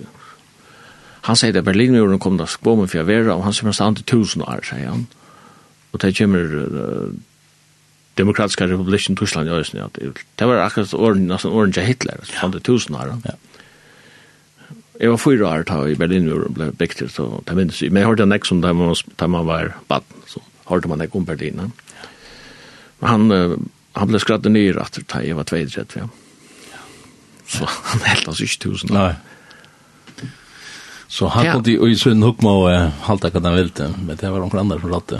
[1.24, 4.08] Han sier at Berlinmuren kom da skbomen for å være, og han sier at til
[4.10, 5.06] tusen år, sier han.
[5.94, 7.14] Og det kommer uh,
[8.18, 9.88] Demokratiska republikken Tyskland i Østen, Ja.
[10.38, 13.18] det var akkurat åren, nesten åren til Hitler, så han til tusen år.
[13.24, 13.34] Ja.
[15.00, 17.90] Jeg var fyra år da i Berlinmuren ble bygd, til, så det minnes jeg.
[17.90, 21.14] Men jeg hørte nek som da man, da man var baden, så hørte man nek
[21.14, 21.58] om Berlin.
[21.58, 21.68] Ja.
[23.00, 23.56] Men Han uh,
[23.94, 26.08] han ble skratt ned at jeg var 32, ja.
[27.46, 28.94] Så han helt oss ikke tusen.
[28.94, 29.12] Nei.
[31.14, 32.68] Så han kom til å gjøre en hukma og
[33.06, 35.14] halte hva han ville, men det var noen andre som latt.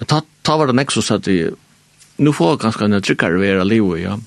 [0.00, 1.46] Men ta, ta var det nek som satt vi,
[2.20, 4.18] nu får jeg ganske en tryggere vera livet, ja.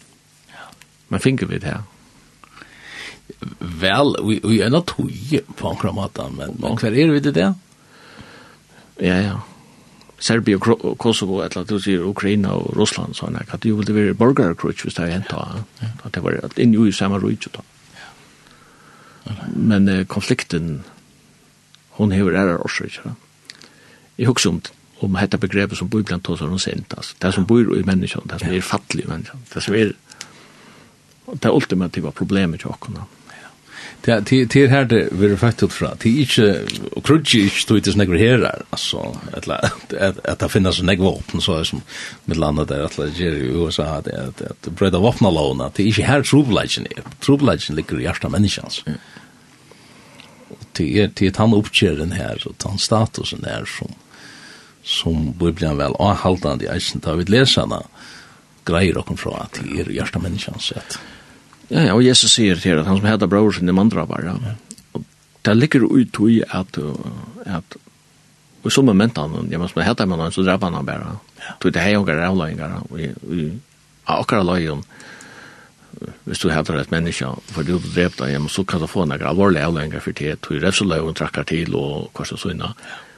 [1.14, 1.84] Men finner vi det her?
[3.60, 5.12] Vel, vi, vi er nok tog
[5.60, 7.50] på en kramata, men, men hva er vi til det?
[9.04, 9.38] Ja, ja.
[10.20, 14.88] Serbia og Kosovo, eller du sier Ukraina og Russland, sånn at det ville være borgerkrutsk
[14.88, 15.66] hvis det er hentet,
[16.06, 17.66] at det var inn i samme rujtje da.
[19.56, 20.84] Men eh, konflikten,
[21.98, 23.14] hon hever ære årsøk, da.
[24.18, 24.62] Jeg husker om
[25.04, 27.16] om hetta begreppet som bor tar oss og sent, altså.
[27.20, 29.92] Det som bor i menneskene, det som er fattelig i menneskene, det som er
[31.44, 33.23] det ultimativa problemet til åkken, da.
[34.02, 35.92] Det det det här det vi fått ut fra.
[36.00, 40.50] Det är inte och krutch är inte det snägger här alltså att att att det
[40.50, 41.82] finns en vapen så som
[42.26, 45.88] med landet där att lägga i USA att det att bröda vapen alone det är
[45.88, 47.04] inte här trubbelagen är.
[47.20, 48.84] Trubbelagen ligger i hjärta människans.
[50.72, 53.96] Det är det han uppkärren här och han statusen där som
[54.84, 57.84] som blir bli väl avhållande i eisen tar vi läsarna
[58.66, 61.00] grejer och från att det är hjärta människans sätt.
[61.70, 64.56] Ja, ja, og Jesus sier til at han som heter bror sin er mandrabar, ja.
[64.94, 65.06] Og
[65.46, 66.80] det ligger ut i at,
[67.46, 67.78] at
[68.64, 71.18] og så med mentan, ja, men som heter med noen, så drabba han bare.
[71.60, 73.50] Så det er jo ikke rævløyngar, og vi
[74.08, 74.84] har akkurat løyen,
[76.24, 79.04] hvis du heter et menneske, for du drept deg, ja, men så kan du få
[79.06, 82.64] noen alvorlige avlengar for det, du refseløyen trakkar til, og hva så sånn.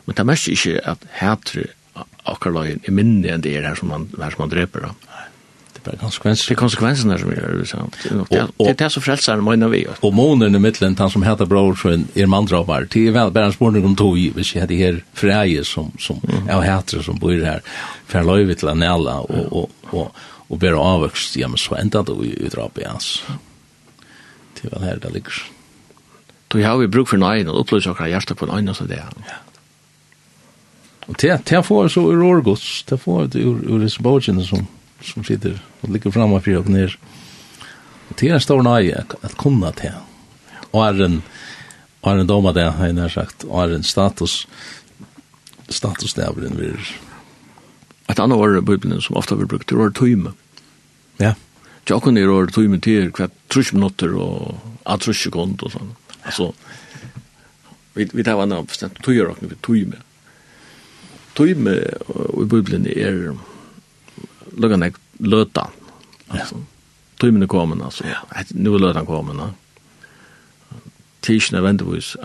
[0.06, 1.70] Men det er mest ikke at heter
[2.26, 5.15] akkurat løyen er mindre enn det er her som man, her som man dreper, ja
[5.86, 6.50] bara konsekvenser.
[6.50, 7.96] Det är konsekvenserna som gör det sant.
[8.58, 9.88] Det är det som frälsar mina vi.
[10.00, 12.88] Och månen i mitten han som heter bror så er mandrabbar.
[12.92, 16.22] Det är väl bara en spårning om tog vi ser det här fräje som som
[16.48, 17.62] jag heter som bor här
[18.06, 20.16] för lövet till Anella och och och
[20.48, 23.24] och bära avväxt ja men så ända då i drabbar hans.
[24.62, 25.34] Det var här det ligger.
[26.48, 29.04] Då har vi bruk för någon och upplösa våra hjärta på en annan så det.
[29.16, 29.34] Ja.
[31.06, 34.68] Och det, det får så ur Orgos, det får det ur, ur Resbogen som
[35.04, 36.96] som sitter og ligger framme fyrir og ned.
[38.10, 39.98] Og til en stor nøye at kunne til.
[40.72, 41.22] Og er en,
[42.04, 44.44] og er en dom av det, har jeg nær sagt, og er en status,
[45.70, 46.80] status det er den vir.
[48.10, 50.36] Et annet år i Bibelen som ofte blir brukt, det er tøyme.
[51.22, 51.34] Ja.
[51.86, 55.94] Tjokken er år tøyme til hver trus minutter og a trus sekund og sånn.
[56.26, 56.52] Altså,
[57.96, 60.02] vi, vi tar vannet av bestemt tøyme, tøyme.
[61.36, 63.34] Tøyme i Bibelen er
[64.56, 65.68] lukka nek løta.
[66.30, 66.60] Altså,
[67.22, 68.08] tøymen er kommet, altså.
[68.08, 68.22] Ja.
[68.54, 69.52] Nu er løtan kommet, ja.
[71.26, 72.16] Tisjen er vendigvis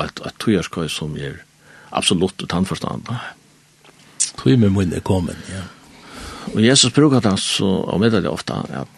[0.00, 1.42] et tøyerskøy som er
[1.94, 3.10] absolutt tannforstand.
[4.40, 5.66] Tøymen mun er kommet, ja.
[6.54, 8.88] Og Jesus brukar det så, og med det ofte, at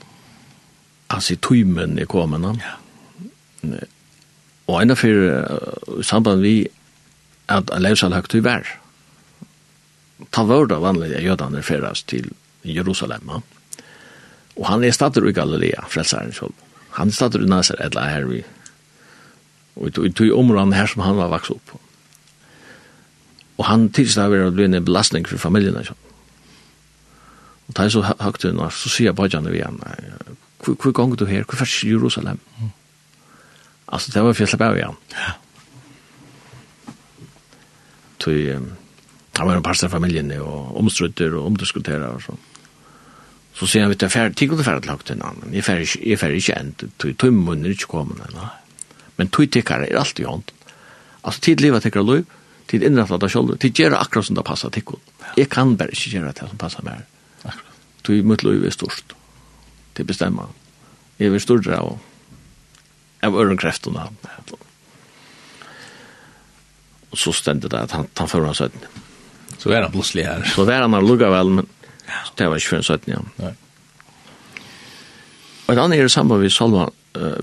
[1.10, 2.76] han sier tøymen er kommet, ja.
[4.70, 5.08] Og enda for,
[6.00, 6.54] i samband vi,
[7.50, 8.78] at han lever seg høyt
[10.30, 13.30] ta vörda vanliga jödarna färdas till Jerusalem.
[14.54, 16.52] Och han är stater i Galilea, frälsaren själv.
[16.90, 18.44] Han är stater i Nazaret, eller här vi.
[19.74, 21.78] Och det tog områden här som han var vaks upp på.
[23.56, 25.80] Och han tilstår av at det blir en belastning för familjerna.
[27.66, 29.80] Och det är så högt nu, så sier jeg bare vi igen.
[30.66, 31.44] Hur gang du här?
[31.48, 32.38] Hur färs Jerusalem?
[33.84, 34.94] Alltså det var fjellet igen.
[35.08, 35.32] Ja.
[38.18, 38.30] Så,
[39.38, 42.40] han var en pastor av familjen og omstrutter og omdiskuterer og sånn.
[43.56, 45.52] Så sier han, vet du, jeg ferdig, tikk ferdig lagt til en annen.
[45.56, 45.88] Jeg ferdig,
[46.20, 48.48] ferdig ikke enn, tog tog munnen ikke kommet ennå.
[49.18, 50.52] Men tog tikkere er alltid hånd.
[51.22, 52.24] Altså, tid livet tikkere lov,
[52.68, 55.00] tid innrettet av selv, tid gjør akkurat som det passer tikkere.
[55.36, 57.04] Jeg kan bare ikke gjøre det som passer mer.
[57.44, 57.76] Akkurat.
[58.08, 59.14] Tog mot lov er størst.
[59.96, 60.48] Det bestemmer.
[61.20, 61.92] Jeg er større av,
[63.22, 64.08] av ørenkreftene.
[67.12, 68.92] Og så stendte det at han, han fører hans øyne.
[69.62, 70.42] Så er han plutselig her.
[70.50, 71.68] Så er han her lukket vel, men
[72.36, 73.20] det var ikke for en søtten, ja.
[73.38, 73.52] Nei.
[75.62, 76.88] Og et annet er det samme vi salva,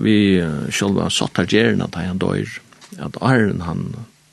[0.04, 0.16] vi
[0.74, 2.58] sjølva satt her gjerne at han døyr,
[3.00, 3.86] at Arjen han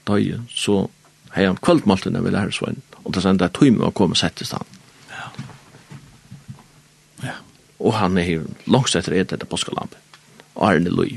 [0.10, 0.88] døy, så
[1.32, 4.20] har han kvöldmaltene ved lærersvein, og det er sånn det er tøyme å komme og
[4.20, 4.68] sette stand.
[5.14, 5.30] Ja.
[7.24, 7.38] Ja.
[7.80, 9.96] Og han er langs etter et etter påskalamp.
[10.60, 11.16] Arjen er løy.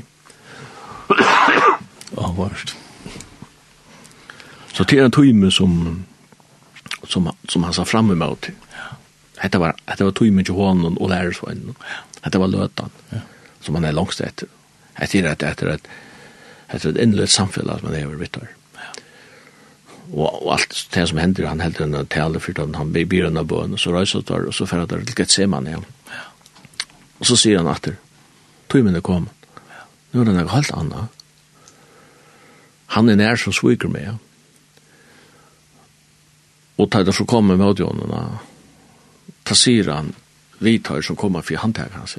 [1.11, 2.77] Ja, varst.
[4.71, 6.05] Så det er en tøyme som
[7.07, 8.49] som, som han sa fram emot.
[8.71, 8.95] Ja.
[9.37, 11.75] Hetta var hetta var tøymen til hon og lærer så enn.
[12.21, 12.93] Hetta var løtan.
[13.11, 13.21] Ja.
[13.61, 14.43] Som han er langt sett.
[14.99, 15.87] Hetta er at etter at
[16.71, 18.51] hetta er endeløst samfunn man lever vittar.
[18.77, 18.91] Ja.
[20.11, 23.47] Og, og alt det som hender, han heldur en tale for han blir byr av
[23.47, 25.85] bøn, og så reiser han og så fer han til Getseman igjen.
[26.11, 26.25] Ja.
[27.19, 27.97] Og så sier han atter,
[28.69, 29.33] tøymen er kommet.
[29.71, 29.87] Ja.
[30.13, 31.17] Nå er det noe helt annet.
[32.91, 34.19] Han er nær som sviker med, ja
[36.81, 38.23] Og tar det som kommer med ådjonene,
[39.45, 40.11] ta sier han,
[40.61, 42.17] vi tar som kommer for handtag hans.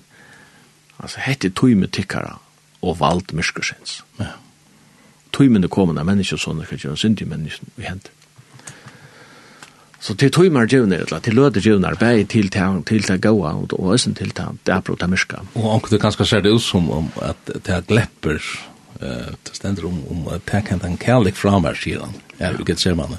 [1.02, 2.36] Altså, hette tøyme tikkara
[2.82, 4.00] og valgt myrskursens.
[4.20, 4.36] Ja.
[5.32, 8.12] Tøymene kommer når mennesker sånn, det kan gjøre i mennesker vi henter.
[10.02, 14.12] Så til tøymer djevner, til løde djevner, bare til til til til gåa, og også
[14.18, 15.44] til til det er brot av myrska.
[15.54, 18.42] Og anker du kanskje ser det ut som om at det er glepper,
[18.98, 22.66] det stender om, om at det kan den en kærlig framhær, sier han, er jo
[22.66, 23.14] ikke ser man.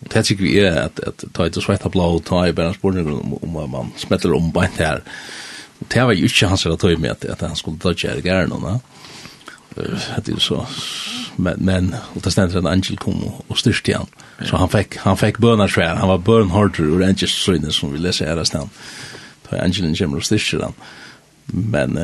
[0.00, 2.98] Og det tycker vi är att att ta ett svett blå ta i bara spår
[2.98, 5.02] om om man smäller om på det här.
[5.78, 8.24] Och det var ju inte hans att ta med att, att han skulle ta det
[8.24, 8.80] gärna va.
[10.24, 10.66] Det är så
[11.36, 14.06] men men och det ständer en angel kom och styrste han.
[14.46, 17.70] Så han fick han fick bönar så han var burn harder och angel så inne
[17.70, 18.70] som vi läser här stan.
[19.48, 20.72] Ta angelen kommer och styrste han.
[21.44, 21.98] Men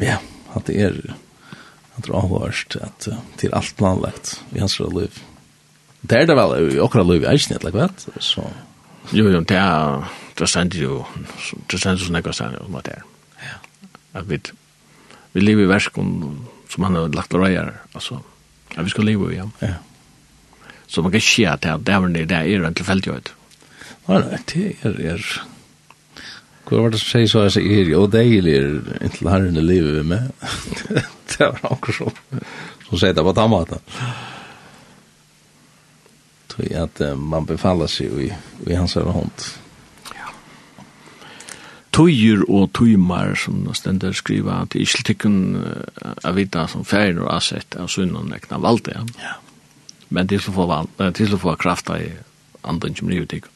[0.00, 0.16] ja,
[0.52, 1.14] att det är
[1.94, 5.22] att det har varit att till allt planlagt i hans liv
[6.10, 7.88] det er det vel i okra liv i eisen, eller hva?
[8.22, 8.44] Så...
[9.14, 10.06] Jo, jo, det er,
[10.38, 11.00] det sender jo,
[11.70, 13.04] det sender jo snakka sender om at det er.
[13.42, 13.58] Ja.
[14.20, 14.40] At vi,
[15.32, 16.10] vi lever i verskon
[16.72, 18.18] som han har lagt røyar, altså,
[18.74, 19.46] at vi skal leve i, ja.
[19.62, 19.76] Ja.
[20.86, 23.32] Så man kan ikke at det er det er det er en tilfeldig høyt.
[24.08, 25.24] Nei, nei, det er, er,
[26.66, 29.62] Hvor var det som sier så jeg sier jo, og deilig er inntil herren i
[29.62, 30.30] livet vi med.
[31.30, 32.42] det var akkurat så.
[32.86, 33.82] Så sier det på tammaten.
[33.98, 34.35] Ja
[36.56, 38.32] tror jag att man befaller sig i,
[38.66, 39.42] i hans öra hånd.
[40.14, 40.28] Ja.
[41.90, 47.76] Tøyer og tøymar, som stender skriva, til ikke tykken uh, vita som ferien og asett
[47.76, 48.94] av sunnen ekna valde.
[48.96, 49.04] Ja.
[49.20, 49.34] ja.
[50.08, 52.10] Men til å få, uh, til å få krafta i
[52.64, 53.52] anden som nye tykken.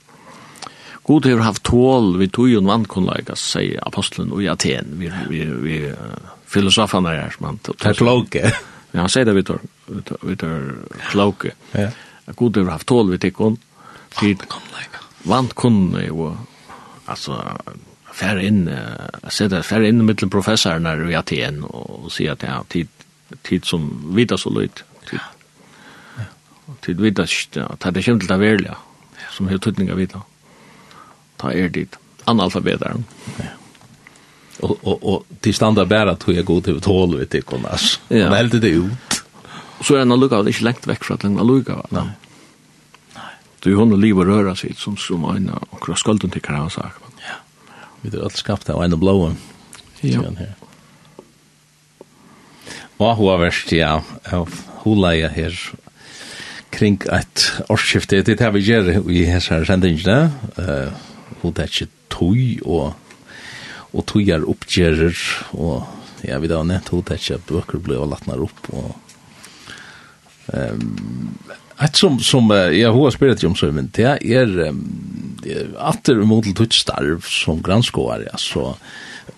[1.08, 5.40] God har haft tål vi tøyen en vannkunnleika, sier apostelen og i Aten, vi, vi,
[5.64, 7.40] vi uh, filosoferne her.
[7.64, 8.52] Det er kloke.
[8.90, 10.62] Ja, han sier det vi tar, vi tar, vi tar
[11.10, 11.56] kloke.
[11.72, 11.88] Ja
[12.36, 13.58] god har haft tål vid tikkun.
[14.20, 14.42] Tid
[15.24, 16.36] vant kunne og
[17.06, 17.36] altså
[18.12, 18.70] färre in
[19.28, 22.88] så där fär in med professorn när i Aten och se att ja tid
[23.42, 25.20] tid som vita så lut tid
[26.80, 27.26] tid vita
[27.70, 28.76] att det skämt att välja
[29.30, 30.22] som hur tutningar vita.
[31.36, 32.94] Ta er dit analfabetar
[33.36, 33.44] ja.
[34.60, 38.48] Och och och till standard bara tror jag går till 12 vet du annars men
[38.48, 39.22] det ut
[39.80, 42.10] så är det nog lukar inte långt väck från den lukar va
[43.60, 46.92] Du hon liv och röra sig som som en och kross skulden till kan sak.
[47.16, 47.34] Ja.
[48.00, 49.34] Vi det allt skapt av en blå.
[50.00, 50.22] Ja.
[52.96, 54.02] Och hur värst ja,
[54.84, 55.72] hur läge här
[56.70, 60.92] kring ett årsskifte det har vi gjør i hessar sendingene uh,
[61.42, 61.88] og det er ikke
[62.62, 62.94] och og,
[63.92, 65.86] og upp er och og
[66.22, 68.96] ja, vi da har nevnt det er ikke bøker ble og opp og
[70.52, 71.34] um,
[71.80, 74.80] Et som, som jag har spelat om så, men det er um,
[75.80, 78.28] atter mot ett starv som granskåare.
[78.32, 78.76] ja, så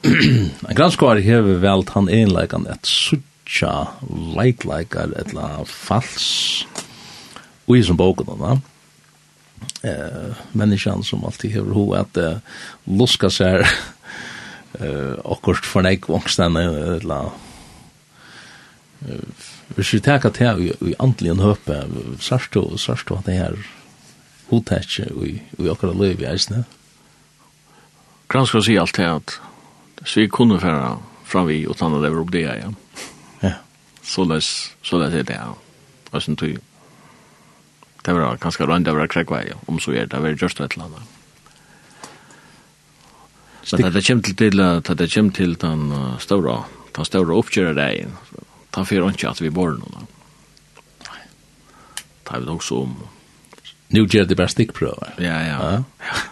[0.68, 3.86] en granskåare har väl han enläggande et suttja
[4.36, 6.66] leikleikar eller fals
[7.66, 8.26] i som boken.
[8.26, 8.58] da,
[9.82, 12.38] Eh, menneskjan som alltid hever ho at uh,
[12.84, 13.64] luska seg
[14.80, 17.30] uh, och kort förnäck ångstande eller
[19.08, 19.26] eh,
[19.76, 21.78] Hvis vi tar at her i andelig en høpe,
[22.20, 23.56] sørst og sørst og at det her
[24.50, 26.64] hodtetje i akkurat løy i eisne.
[28.28, 29.38] Kran skal si alt det at
[30.04, 32.70] så vi kunne fære fram vi og tannet lever opp det ja.
[33.42, 33.54] Ja.
[34.02, 34.48] Så les,
[34.82, 35.52] så les er det ja.
[36.12, 36.60] Og sånn tog
[38.02, 39.58] det var ganske rønt over krekvei, ja.
[39.70, 41.10] om så er det, det var just et eller annet.
[43.70, 45.84] Men det kommer til, til, at det kommer til den
[46.18, 46.56] stora,
[46.96, 48.10] den stora oppgjøret deg,
[48.72, 50.06] ta fyrir ikke at vi bor noen.
[51.08, 51.24] Nei.
[52.28, 52.94] Ta vi også om.
[53.92, 55.18] Nu gjør det bare stikkprøver.
[55.20, 55.58] Ja, ja.
[56.00, 56.22] ja.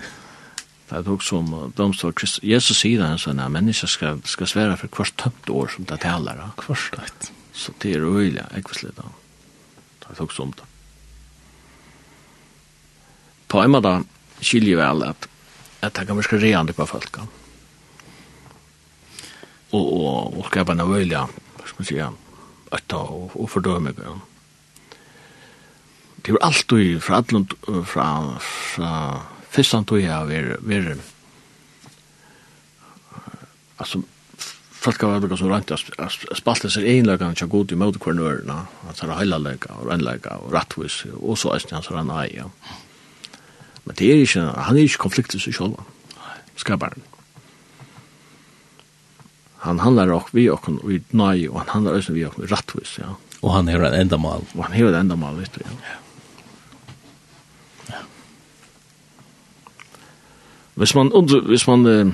[0.91, 2.45] det er også om domstol Kristus.
[2.47, 6.01] Jesus sier det, sånn at mennesker skal, skal svære for hvert tømt år som det
[6.07, 6.41] taler.
[6.41, 7.31] Ja, hvert tømt.
[7.53, 8.97] Så det er øyelig, ikke visst litt.
[10.01, 10.67] Det er også om det.
[13.51, 13.93] På en måte
[14.41, 15.27] skiljer vel at,
[15.83, 17.21] at det kan virke reende på folk.
[19.71, 21.99] Og, og, og skapa en øyelig, hva skal man si,
[22.73, 24.15] ötta og, og fordøme det.
[26.27, 27.49] Det var alt og fra allan
[27.89, 28.09] fra,
[28.41, 28.93] fra
[29.51, 30.97] fyrstan tog jeg var, var
[33.81, 34.03] altså
[34.81, 35.73] folk var veldig som rant
[36.39, 38.57] spalte seg egenlagene til god i møte kvarnørene
[38.89, 42.31] at han har heilalega og rennlega og rattvis og så eisen det så rann ei
[42.37, 42.49] ja.
[43.85, 45.81] men det er ikke han er ikke konfliktet seg selv
[46.61, 47.05] skaparen
[49.61, 53.17] han handlar och vi och vi nej och han handlar också vi och rättvis ja.
[53.41, 54.45] Och han har en ändamål.
[54.53, 55.61] Och han är en mal, vet du.
[55.65, 55.95] Ja.
[57.87, 57.95] ja.
[60.75, 62.13] Hvis man under hvis man eh,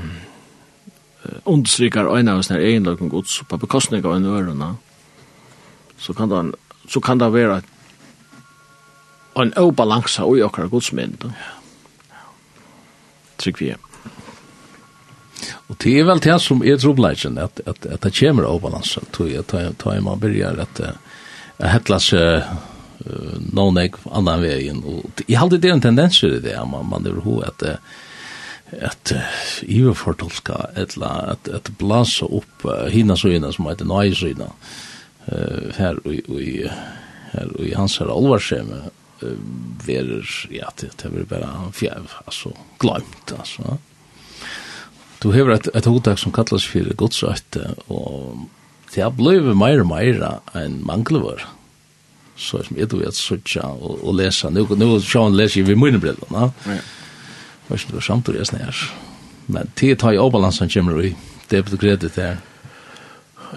[1.44, 4.74] understryker en av sina egna gods på bekostning av en ørene,
[5.98, 6.52] så kan det
[6.88, 7.62] så kan det vara
[9.34, 11.24] en obalans i okra godsmynd.
[11.24, 12.22] Ja.
[13.36, 13.74] Trygg vi.
[15.66, 19.04] Och det är väl det som är trubbelaggen, att, att, att det kommer av balansen,
[19.10, 19.46] tror jag,
[19.76, 20.80] tar man begynner at
[21.58, 22.42] att hettla sig
[23.52, 24.84] någon ägg annan vägen.
[24.84, 27.62] Och jag hade det en tendens i det, man, man är ihåg att
[28.82, 29.12] att
[29.60, 34.44] iverfortolka eller att att blåsa upp hinna så innan som heter nejsina
[35.26, 36.40] eh här och och
[37.30, 38.10] här och i hans här
[39.22, 39.38] uh,
[39.86, 43.78] ver ja det det blir bara fjäv alltså glömt alltså
[45.22, 48.46] Du hever et, et hotak som kallas fyrir godsrætte, og
[48.92, 50.20] det har blivit meir og meir
[50.56, 51.46] enn manglevar.
[52.36, 56.00] Så som jeg du vet sutja og, og lesa, nu, nu sjåan leser vi mine
[56.00, 56.80] brillene, ja.
[57.66, 58.82] Hva er det samt og jeg snær.
[59.50, 61.14] Men tid tar jeg avbalansen kommer i,
[61.50, 62.38] det er på kredit her.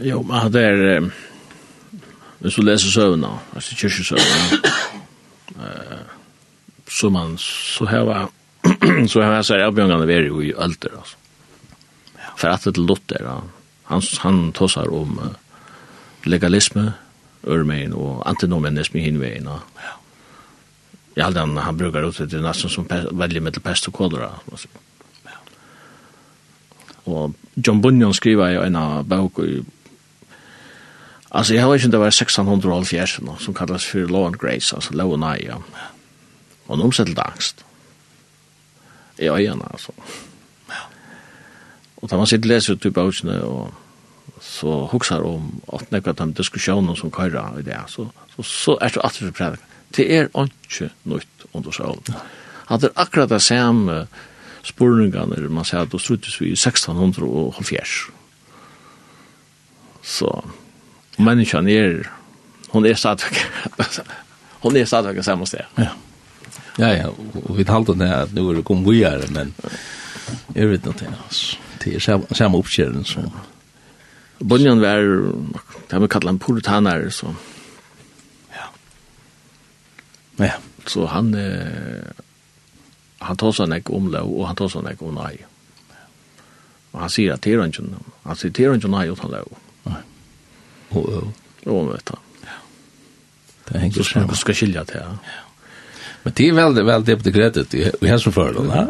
[0.05, 1.09] Jo, men det er,
[2.39, 4.73] hvis du leser søvna, altså kyrkjøsøvna,
[6.89, 8.23] så man, så heva,
[9.11, 11.18] så heva seg avbjørngene veri i alder, altså
[12.39, 13.41] för att det Luther
[13.83, 15.19] han han tossar om
[16.23, 16.93] legalisme
[17.43, 19.59] örmen och antinomianism i hinvägen och
[21.15, 21.29] ja.
[21.29, 24.31] den, han, han brukar ut det nästan som veldig med pest och kolera.
[25.23, 25.31] Ja.
[27.03, 29.63] Och John Bunyan skriver jo en bok i
[31.31, 34.93] Alltså jag har inte det var 1670 nå som kallas för Law and Grace, alltså
[34.93, 35.61] Law and I, ja.
[36.65, 37.65] Och de omsätter angst.
[39.17, 39.91] I ögonen, alltså.
[42.01, 43.73] Og da man sitter leser ut i bøkene, og
[44.41, 48.93] så huksar om at nekka de diskusjonen som køyra i det, så, så, så er
[48.95, 49.65] det alltid for prædik.
[49.95, 52.15] Det er ikke nytt under sjålen.
[52.69, 54.05] Han er akkurat det samme
[54.63, 57.95] spurningene man sier at det struttes vi i 1600 og halvfjers.
[60.03, 60.29] Så
[61.17, 62.03] menneskene er,
[62.69, 63.41] hun er stadigvæk,
[64.63, 65.65] hun er stadigvæk samme sted.
[65.77, 65.89] Ja.
[66.79, 69.51] Ja, ja, og vi talte det at nu er det kom vi er, men
[70.55, 71.57] jeg vet noe til, altså.
[71.83, 73.31] Det är samma, samma uppkärning som...
[74.39, 74.97] Bunyan var,
[75.87, 77.35] det har vi kallat en puritanare, så...
[78.51, 78.65] Ja.
[80.35, 80.53] Ja.
[80.85, 81.33] Så han...
[81.33, 82.23] Eh,
[83.19, 85.33] han tar sånn ikke om lov, og han tar sånn ikke om nei.
[86.93, 88.15] Og han sier at det er ikke noe.
[88.23, 89.51] Han sier det er ikke nei utan lov.
[89.89, 89.99] Nei.
[90.95, 91.27] Og øv.
[91.67, 92.23] Og vet han.
[92.45, 92.57] Ja.
[93.67, 94.31] Det henger sammen.
[94.31, 95.11] Så skal skilja til, ja.
[95.35, 95.45] ja.
[96.23, 97.39] Men det är väldigt väldigt på
[97.99, 98.87] det har som hans ja.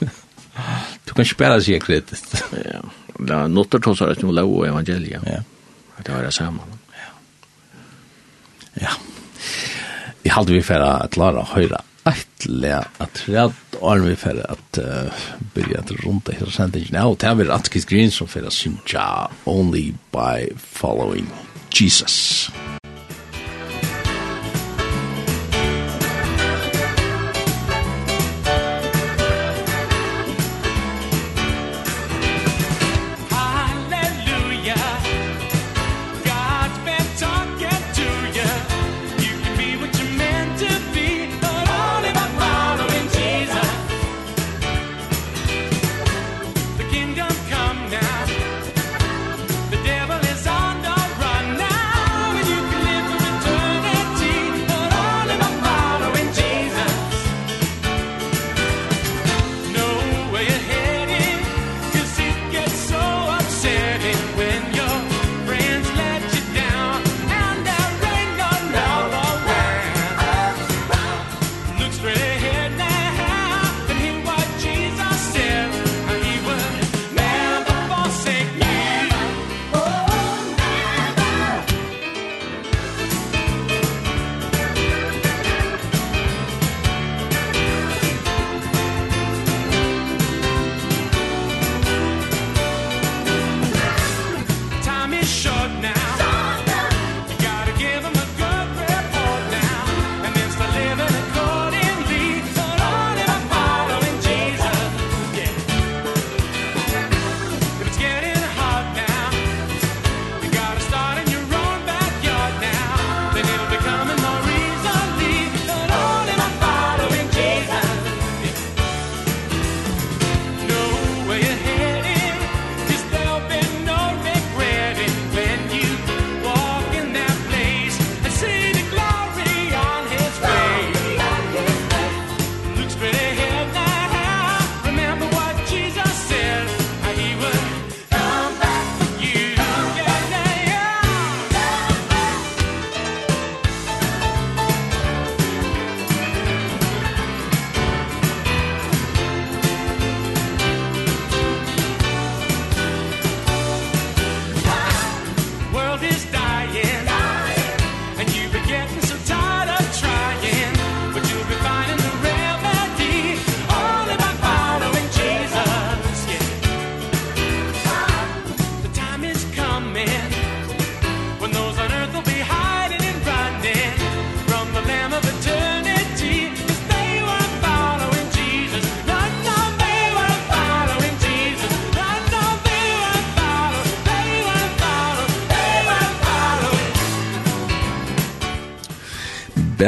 [1.10, 2.44] Du kan spela sig kredit.
[2.64, 2.80] Ja.
[3.18, 5.20] Da notar trots att nu lov evangelia.
[5.26, 5.42] Ja.
[5.96, 6.62] Att det var det samme.
[6.92, 7.10] Ja.
[8.74, 8.90] Ja.
[10.22, 13.52] Jag hade vi å klare å høre ettliga at träd
[13.82, 14.78] arm vi för at
[15.54, 17.02] börja att runda hela sändningen.
[17.02, 21.26] Och det er vi Atkins Green som for å synja only by following
[21.70, 22.50] Jesus.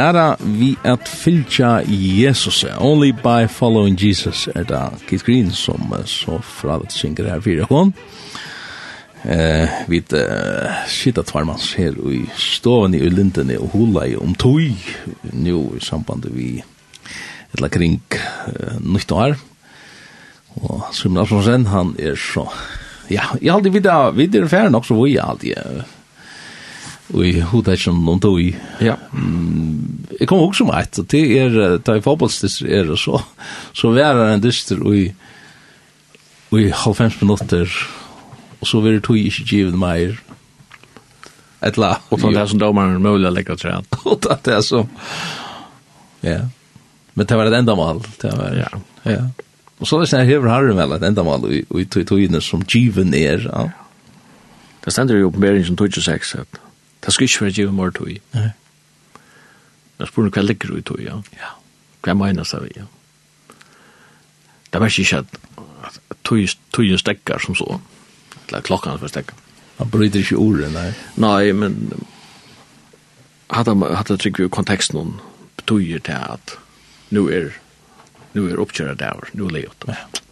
[0.03, 6.41] bara vi at fylgja Jesus, only by following Jesus, er da Keith Green som så
[6.43, 7.93] fravet synger her fyrir hon.
[9.23, 14.91] Eh, vi uh, sitter tvarmans her i stående i lindene og hula i om tog,
[15.31, 16.57] nå i samband vi
[17.55, 19.39] etla kring uh, nytt år.
[20.59, 22.49] Og Simon Alfonsen, han er så,
[23.07, 26.01] ja, jeg har aldri vidda, vidda er ferdig nok så vi er aldri, uh,
[27.13, 28.53] Og i hodet som noen tog i.
[28.81, 28.95] Ja
[30.23, 33.19] jeg kom også med et, og det er, da jeg fotballsdister er, og så,
[33.75, 35.09] så var det en dyster i,
[36.55, 37.67] i halvfems minutter,
[38.61, 40.21] og så var det tog ikke givet meg,
[41.63, 41.97] et la.
[42.11, 43.75] Og så det er som domaren mulig å legge til
[44.11, 44.87] Og det er som,
[46.23, 46.41] ja.
[47.15, 48.71] Men det var et enda mål, det var, ja.
[49.11, 49.21] ja.
[49.83, 52.63] Og så er det sånn her har vel et enda endamal i, i togene som
[52.63, 53.69] givet er, ja.
[54.83, 56.59] Det stender jo på Beringen 26, at
[57.03, 58.15] det skal ikke være givet mer tog.
[58.35, 58.51] Nei.
[60.03, 61.15] Jeg spør spørsmål hva ligger du i tog, ja.
[61.39, 61.53] ja.
[62.03, 62.89] Hva mener seg vi, ja.
[64.73, 65.37] Det er ikke at
[66.75, 67.79] tøyen stekker som så.
[68.49, 69.39] Eller klokken for stekker.
[69.79, 70.89] Han bryter ikke ordet, nei.
[71.23, 71.77] Nei, men
[73.53, 75.15] hadde han trygg i konteksten noen
[75.61, 76.57] betyr til at
[77.15, 77.53] nu er
[78.33, 79.95] nu er oppkjøret der, nu er det.
[79.95, 80.23] Ja.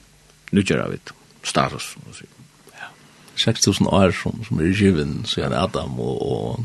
[0.51, 0.99] Nu kör vi
[1.45, 1.97] status.
[2.07, 2.27] må si.
[3.37, 6.61] 6000 år som, som är given sedan Adam och, och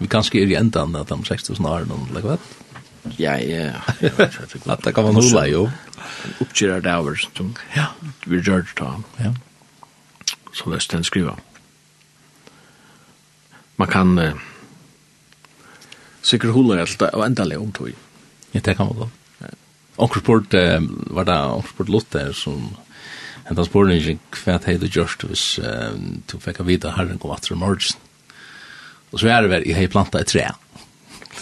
[0.00, 2.38] Vi kanskje er i endan at de 6000 år, noen, eller hva?
[3.18, 3.80] Ja, ja.
[4.72, 5.66] At det kan man hula, jo.
[6.42, 7.52] Oppkjører det over, som
[8.26, 8.88] vi gjør det da.
[9.22, 9.32] Ja.
[10.52, 11.36] Så det er stendt skriva.
[13.76, 14.40] Man kan eh,
[16.24, 17.92] sikkert hula alt og enda om tog.
[18.54, 19.52] Ja, det kan man da.
[19.96, 20.80] Onkersport, eh,
[21.10, 22.74] var det Onkersport Lotte som
[23.46, 25.94] hentas spårning hva hei du gjørst hvis eh,
[26.26, 28.05] du fikk vita herren kom atter i morgen
[29.12, 30.46] Og så er det vel, jeg har plantet et tre.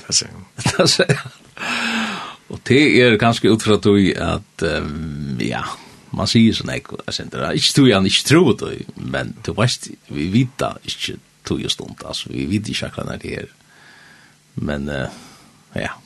[0.04, 1.18] Det ser jeg.
[2.52, 5.62] Og det er ganske utfra tog at, um, ja,
[6.14, 9.54] man sier sånn, jeg, jeg synes det, ikke tog han ikke tro det, men du
[9.56, 11.16] vet, vi vet da ikke
[11.48, 13.48] tog og stund, altså, vi vet ikke akkurat når det er.
[14.54, 15.08] Men, uh,
[15.74, 15.96] ja,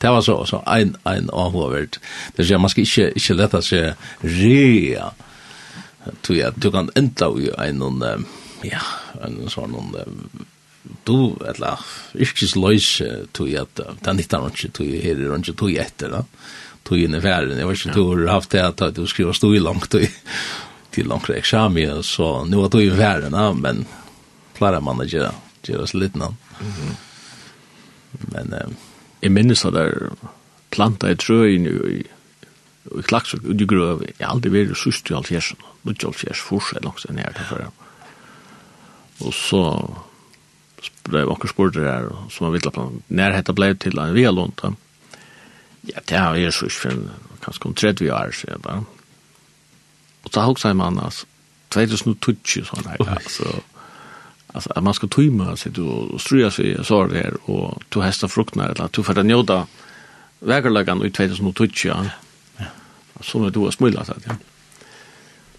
[0.00, 1.98] det var så, så en, en avhåverd.
[2.36, 5.10] Det sier, man skal ikke, ikke lette seg rea,
[6.24, 8.28] tog jeg, du kan enda i en, um,
[8.66, 8.80] ja,
[9.24, 9.92] en sånn um,
[11.04, 11.80] du, eller,
[12.16, 12.88] ikke så løs
[13.36, 16.22] tog at, det er nytt av ikke tog, her er ikke tog etter, da,
[16.88, 19.56] tog inn i ferien, jeg vet ikke, du har haft det at du skriver stod
[19.56, 20.06] i langt, tog
[20.94, 23.84] til langt eksamen, så nå har tog i ferien da, men
[24.56, 25.34] klarer man å gjøre,
[25.66, 26.32] gjøre oss litt, da.
[28.32, 28.78] Men, um,
[29.20, 30.10] jeg minnes at der
[30.72, 32.00] planta i trøyen i
[32.90, 35.60] Og i klagsøk, og du grøv, jeg har aldri vært i sust i alt fjersen,
[35.60, 37.60] og du gjør fjersen fortsatt langs enn her, derfor
[39.20, 39.62] Og så
[41.08, 44.32] ble akkur spurt det her, som han vittla på, når hetta ble til en via
[44.32, 44.62] lånt,
[45.88, 47.10] ja, det har jeg sørst for en
[47.44, 48.80] kanskje om 30 år siden, da.
[50.24, 51.26] Og så hoksa jeg mann, altså,
[51.72, 53.60] 2020, sånn her, altså,
[54.52, 58.00] alltså att man ska tymma sig då och ströja sig så det här och to
[58.00, 59.66] hästa fruktnar eller to får den njuta
[60.38, 62.04] vägerlagan i 2020 ja.
[62.56, 62.64] ja.
[63.20, 64.34] som du har smulat så ja.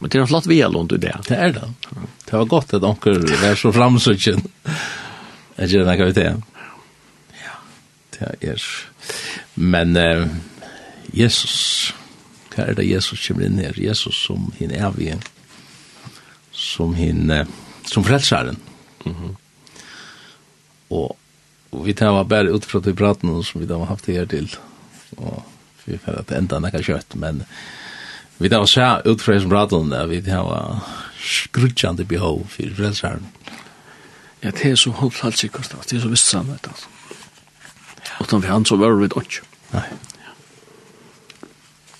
[0.01, 1.17] Men det är en flott via lånt i det.
[1.27, 1.73] Det är det.
[2.25, 4.41] Det var godt at onker var så framsutchen.
[5.55, 6.43] Jag gör den kvaliteten.
[7.29, 7.51] Ja,
[8.19, 8.61] det är
[9.53, 10.27] Men eh,
[11.13, 11.93] Jesus,
[12.49, 13.77] hva er det Jesus kommer inn her?
[13.77, 15.19] Jesus som hin evige,
[16.51, 17.45] som hin, eh,
[17.85, 18.57] som frelsaren.
[19.05, 19.35] Mm -hmm.
[20.89, 21.17] og,
[21.71, 24.55] og vi tar bare utfra til praten som vi da har haft her til,
[25.17, 25.43] og
[25.85, 27.43] vi får at enda nekka kjøtt, men
[28.41, 30.79] Vi tar oss her ut fra som prater om det, vi tar var
[31.21, 33.27] skrutjande behov for frelseren.
[34.41, 36.89] Ja, det er så håpet alt sikkert, det er så visst samme, altså.
[38.21, 39.45] Utan vi han så var vi ikke.
[39.75, 39.85] Nei.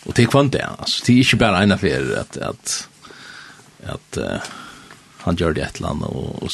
[0.10, 1.06] Og det er kvant det, altså.
[1.06, 2.76] Det er ikke bare en for at, at,
[3.94, 4.52] at uh,
[5.28, 6.52] han gjør det et eller annet og, og,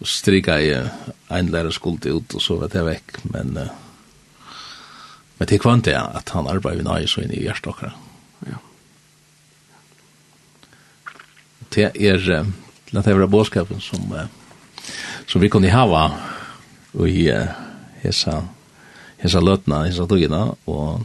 [0.00, 0.72] og strika i
[1.28, 4.54] en lærer skuld ut og så var det vekk, men, uh,
[5.36, 8.06] men det er kvant det at han arbeider vi nøye så inn i hjertet akkurat.
[11.74, 12.44] det er
[12.90, 14.12] det er bådskapen som
[15.26, 16.10] som vi kunne hava
[16.92, 17.30] och i
[18.02, 18.42] hesa
[19.18, 21.04] hesa løtna, hesa togina og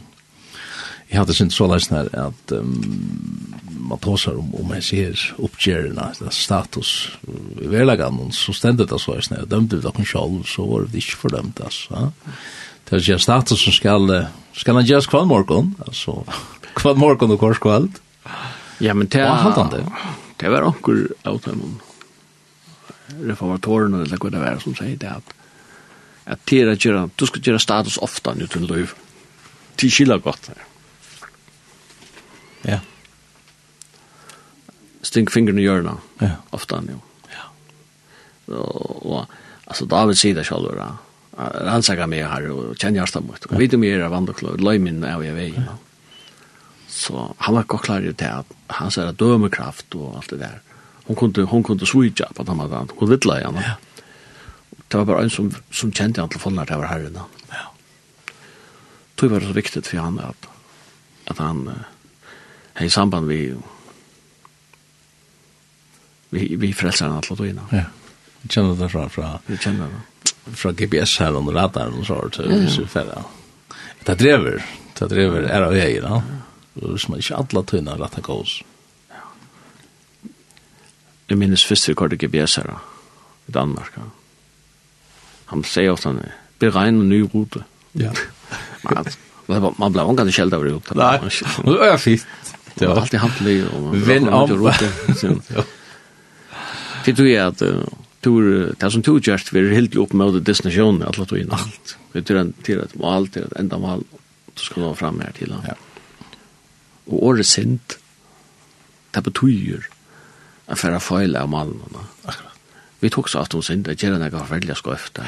[1.06, 3.54] jeg hadde synt så läst her at um,
[3.88, 7.18] man tåsar om om jeg ser uppgärna status.
[7.62, 10.94] I verlagan så stendet det så är her dømte vi kan själv så var det
[10.94, 12.12] inte fördömt alltså
[12.84, 16.24] Det er ikke status som skal, ska ska man just kvar morgon alltså
[16.74, 17.88] kvar morgon och kvar
[18.78, 19.84] Ja men det är haltande
[20.40, 21.78] det var onkur av dem
[23.06, 25.34] reformatorerna eller hva det var som sier det at
[26.26, 28.96] at tira gjøre, du skal gjøre status ofta nu til løyv.
[29.78, 30.48] Til skiller godt.
[32.66, 32.80] Ja.
[35.06, 35.94] Stink fingrene i hjørna.
[36.18, 36.32] Ja.
[36.56, 36.98] Ofta nu.
[37.30, 37.46] Ja.
[38.58, 39.36] Og, og
[39.66, 40.66] altså David sier det selv,
[41.36, 43.46] rannsaka meg her og kjenner hjertet mot.
[43.52, 45.50] Og vidt om jeg er av andre klår, løy min av jeg vei.
[45.54, 45.76] Ja.
[46.96, 50.60] Så han var godt klar til at han sier at dømekraft og alt det der.
[51.06, 53.44] Hon kunde, hon kunde switcha på den måten, hadde, hon vittla i.
[53.44, 53.74] Ja.
[54.86, 57.18] Det var bare en som, som kjente han til å det var herren.
[57.52, 57.66] Ja.
[59.20, 60.48] Det var så viktig for han at,
[61.30, 63.40] at han uh, i samband vi
[66.30, 67.60] vi, vi frelser han til å inn.
[67.76, 67.84] Ja.
[68.42, 70.32] Vi kjenner det fra, fra, vi kjenner det.
[70.56, 73.22] fra GPS her under radaren og så, så vi.
[74.06, 74.64] Det drever,
[74.98, 76.18] det drever, er av vei, da.
[76.24, 76.45] Ja
[76.76, 78.58] som er ikke alle tøyene rett og gås.
[81.26, 82.76] Jeg minnes første rekord i GBS her
[83.48, 83.96] i Danmark.
[83.98, 84.06] Ja.
[85.50, 86.20] Han sier ofte han,
[86.62, 87.64] beregn en ny rute.
[87.98, 88.12] Ja.
[88.86, 90.94] man, man ble omgående kjeld av rute.
[90.98, 92.26] Nei, det er fint.
[92.76, 93.54] Det var alltid handelig.
[94.06, 94.50] Venn om.
[95.48, 95.64] Ja.
[97.06, 97.62] Det tror jeg at
[98.26, 101.96] tur det som tur just vi helt upp med det destinationen alla tog in allt.
[102.12, 104.04] Vi tror jag til att allt til att enda mal
[104.54, 105.54] så skal nå fram her til.
[105.66, 105.74] Ja.
[107.06, 107.98] Og året sint,
[109.14, 109.86] det betyr
[110.66, 111.80] at færre feil av malen.
[112.24, 112.56] Akkurat.
[113.00, 115.20] Vi tok så at hun sint, at gjerne jeg har veldig skøft,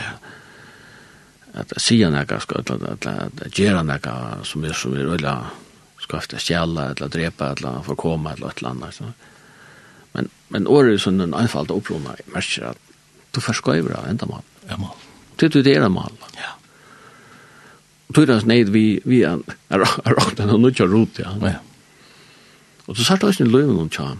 [1.52, 5.36] at sier jeg har skøft, at gjerne jeg har som er som er veldig
[6.02, 9.02] skøft, at stjæle, at drepe, at forkomme, at et eller annet.
[10.14, 12.84] Men, men året er sånn en anfallt opplående, jeg merker at
[13.36, 14.44] du forskøver av enda mal.
[14.68, 14.96] Ja, mal.
[15.38, 16.14] Det er det er mal.
[16.34, 16.54] Ja.
[18.08, 19.38] Og tog det er vi, vi er
[19.70, 21.34] råkna noe nødja rot, ja.
[21.38, 21.67] Ja, ja
[22.88, 24.14] Og så satt også en løyvnum tja,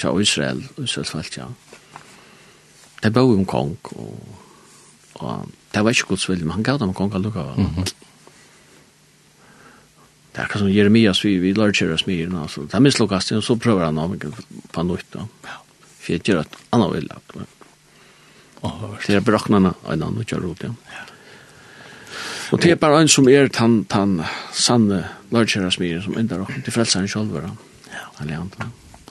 [0.00, 1.48] tja Israel, Israels falt tja.
[3.02, 4.38] Det bøy om kong, og,
[5.20, 7.44] og det var ikke gods vilje, men han gav dem kong allukka.
[7.56, 7.92] Mm -hmm.
[10.32, 12.60] Det er akkurat som Jeremias, vi, vi lær kjera smyren, altså.
[12.60, 14.16] Det er mislukkast, og så prøver han av
[14.72, 15.20] på nytt, da.
[16.00, 17.46] For jeg gjør et annet vilje.
[19.06, 20.70] Det er braknerne, en annen kjær ut, ja.
[20.92, 21.17] Ja.
[22.52, 24.20] Og det er bare en som er tan, tan
[24.56, 25.02] sanne
[25.34, 27.34] lørkjæra smyren som enda råkken til frelseren selv.
[27.92, 28.48] Ja.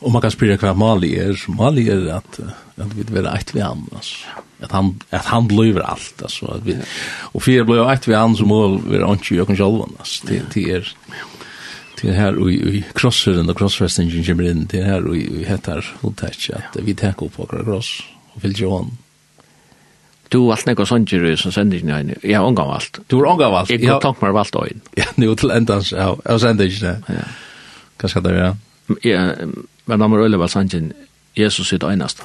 [0.01, 1.37] Og man kan spyrja hva Mali er.
[1.53, 2.39] Mali er at,
[2.77, 4.35] at vi vil være eit vi han, altså.
[4.61, 6.49] At han, at han bløyver alt, altså.
[6.55, 6.77] At vi,
[7.33, 10.27] og fyrir bløver eit vi han, så må vi være ikke i økken selv, altså.
[10.29, 10.93] Det, det er
[11.97, 16.53] til her og i krosseren og krossfestingen kommer inn til her og i hettar hotetsk
[16.59, 17.89] at vi tenker opp akkurat kross
[18.35, 18.99] og fyllt jo hånden
[20.31, 22.99] Du allt något sånt ju som sender ikke ni Jeg har omgang alt.
[23.09, 23.69] Du har omgång alt?
[23.69, 24.67] Jeg har tänkt meg valgt øyn.
[24.71, 24.81] in.
[24.97, 25.91] Ja, nu till ändans.
[25.91, 27.03] Ja, jeg sender ikke det.
[27.09, 27.23] Ja.
[28.01, 28.55] Vad ska det være?
[29.03, 29.33] Ja,
[29.85, 30.75] men namn Ulle var sant
[31.35, 32.23] Jesus sitt øyneste.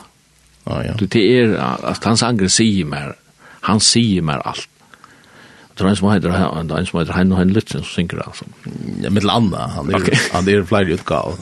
[0.66, 0.92] Ah, ja.
[1.00, 1.56] Du det er
[1.90, 3.12] at hans angre sier mer.
[3.60, 4.68] Han sier mer alt.
[5.78, 7.88] Det er en som heter han, det en som heter han og han Lutsen som
[7.94, 8.44] synker alltså.
[9.02, 9.66] Ja, med landa.
[9.76, 11.36] Han er, är han er flere utgåva.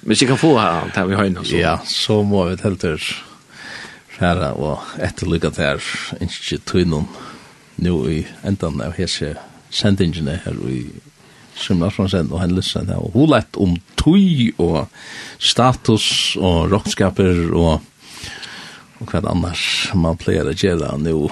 [0.00, 1.56] Men jag kan få här, det vi har ju så.
[1.56, 2.98] Ja, så må vi helt til
[4.18, 5.82] færa og etterlykka der
[6.20, 7.06] ikke tøynum
[7.78, 9.36] nu i endan av hese
[9.70, 10.82] sendingene her i
[11.58, 14.86] Simnarsonsen og hendelsen her, og hun lett om tøy og
[15.42, 17.82] status og rockskaper og,
[18.98, 19.64] og hva annars
[19.98, 21.26] man pleier å gjøre nu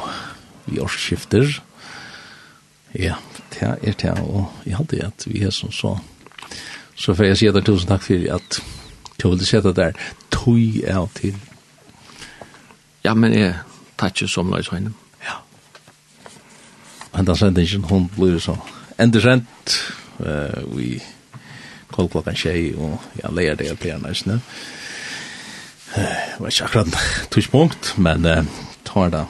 [0.72, 1.60] i årsskifter.
[2.98, 3.20] Ja,
[3.54, 5.94] det er det, og jeg hadde at vi er som så.
[6.96, 8.60] Så får jeg si at tusen takk for at
[9.16, 9.94] du ville sette der
[10.34, 11.36] tøy av til
[13.06, 13.54] Ja, men jeg
[13.98, 14.90] tar ikke som løs høyne.
[15.22, 15.38] Ja.
[17.14, 18.56] Men da sendte ikke en hund blir så.
[18.98, 19.76] Enda sendt,
[20.18, 20.96] uh, vi
[21.92, 24.40] kold klokka tjei, og jeg leier det jeg pleier
[25.96, 26.96] Uh, Det var ikke akkurat
[27.30, 28.44] tøyspunkt, men uh,
[28.84, 29.22] tar det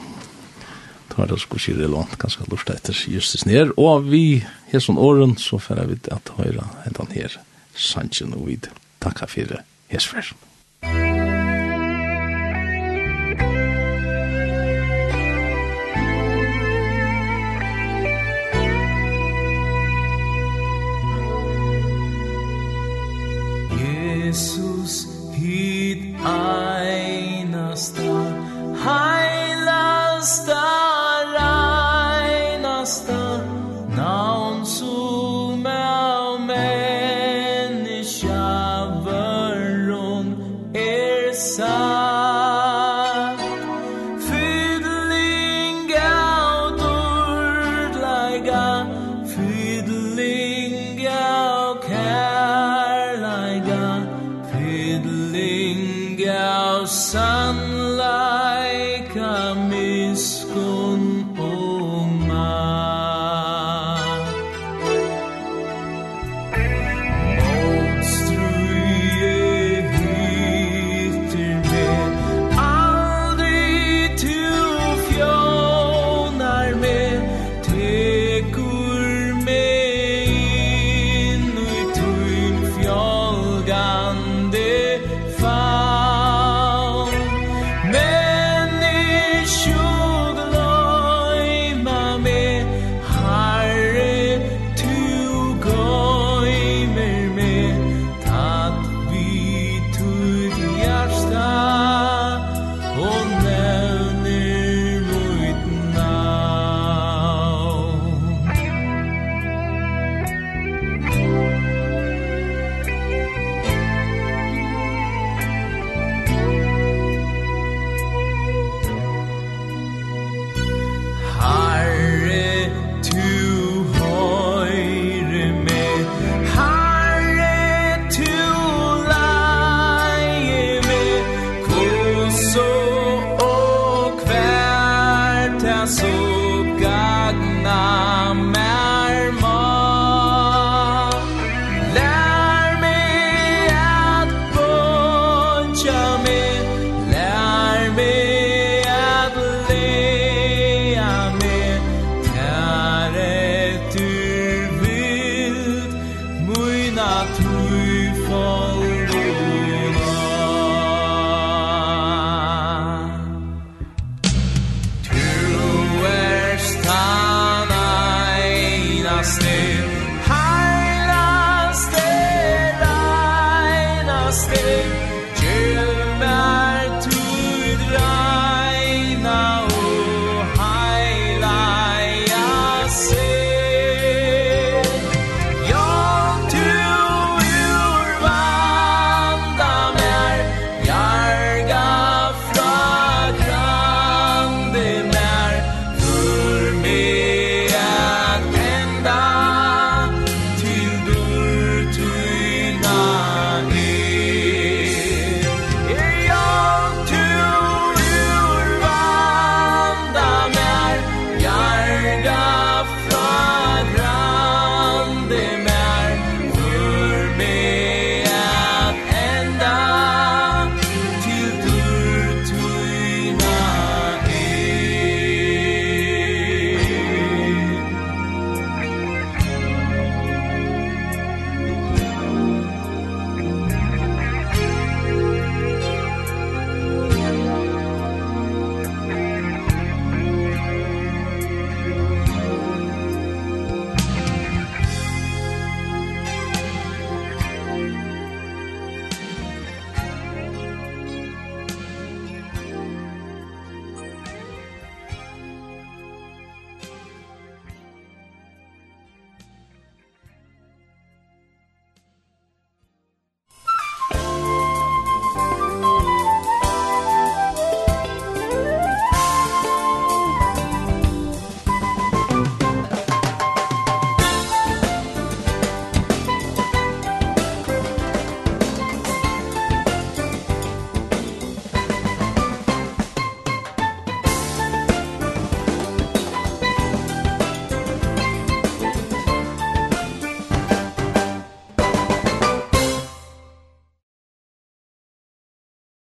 [1.17, 5.37] tar det skulle skje relevant, ganske lort etter justis ned, og vi, her sånn åren,
[5.37, 7.39] så færre vi at høyre hentan her,
[7.73, 8.69] sannsyn og vid,
[9.01, 9.63] takk for det,
[9.93, 10.33] hesfer.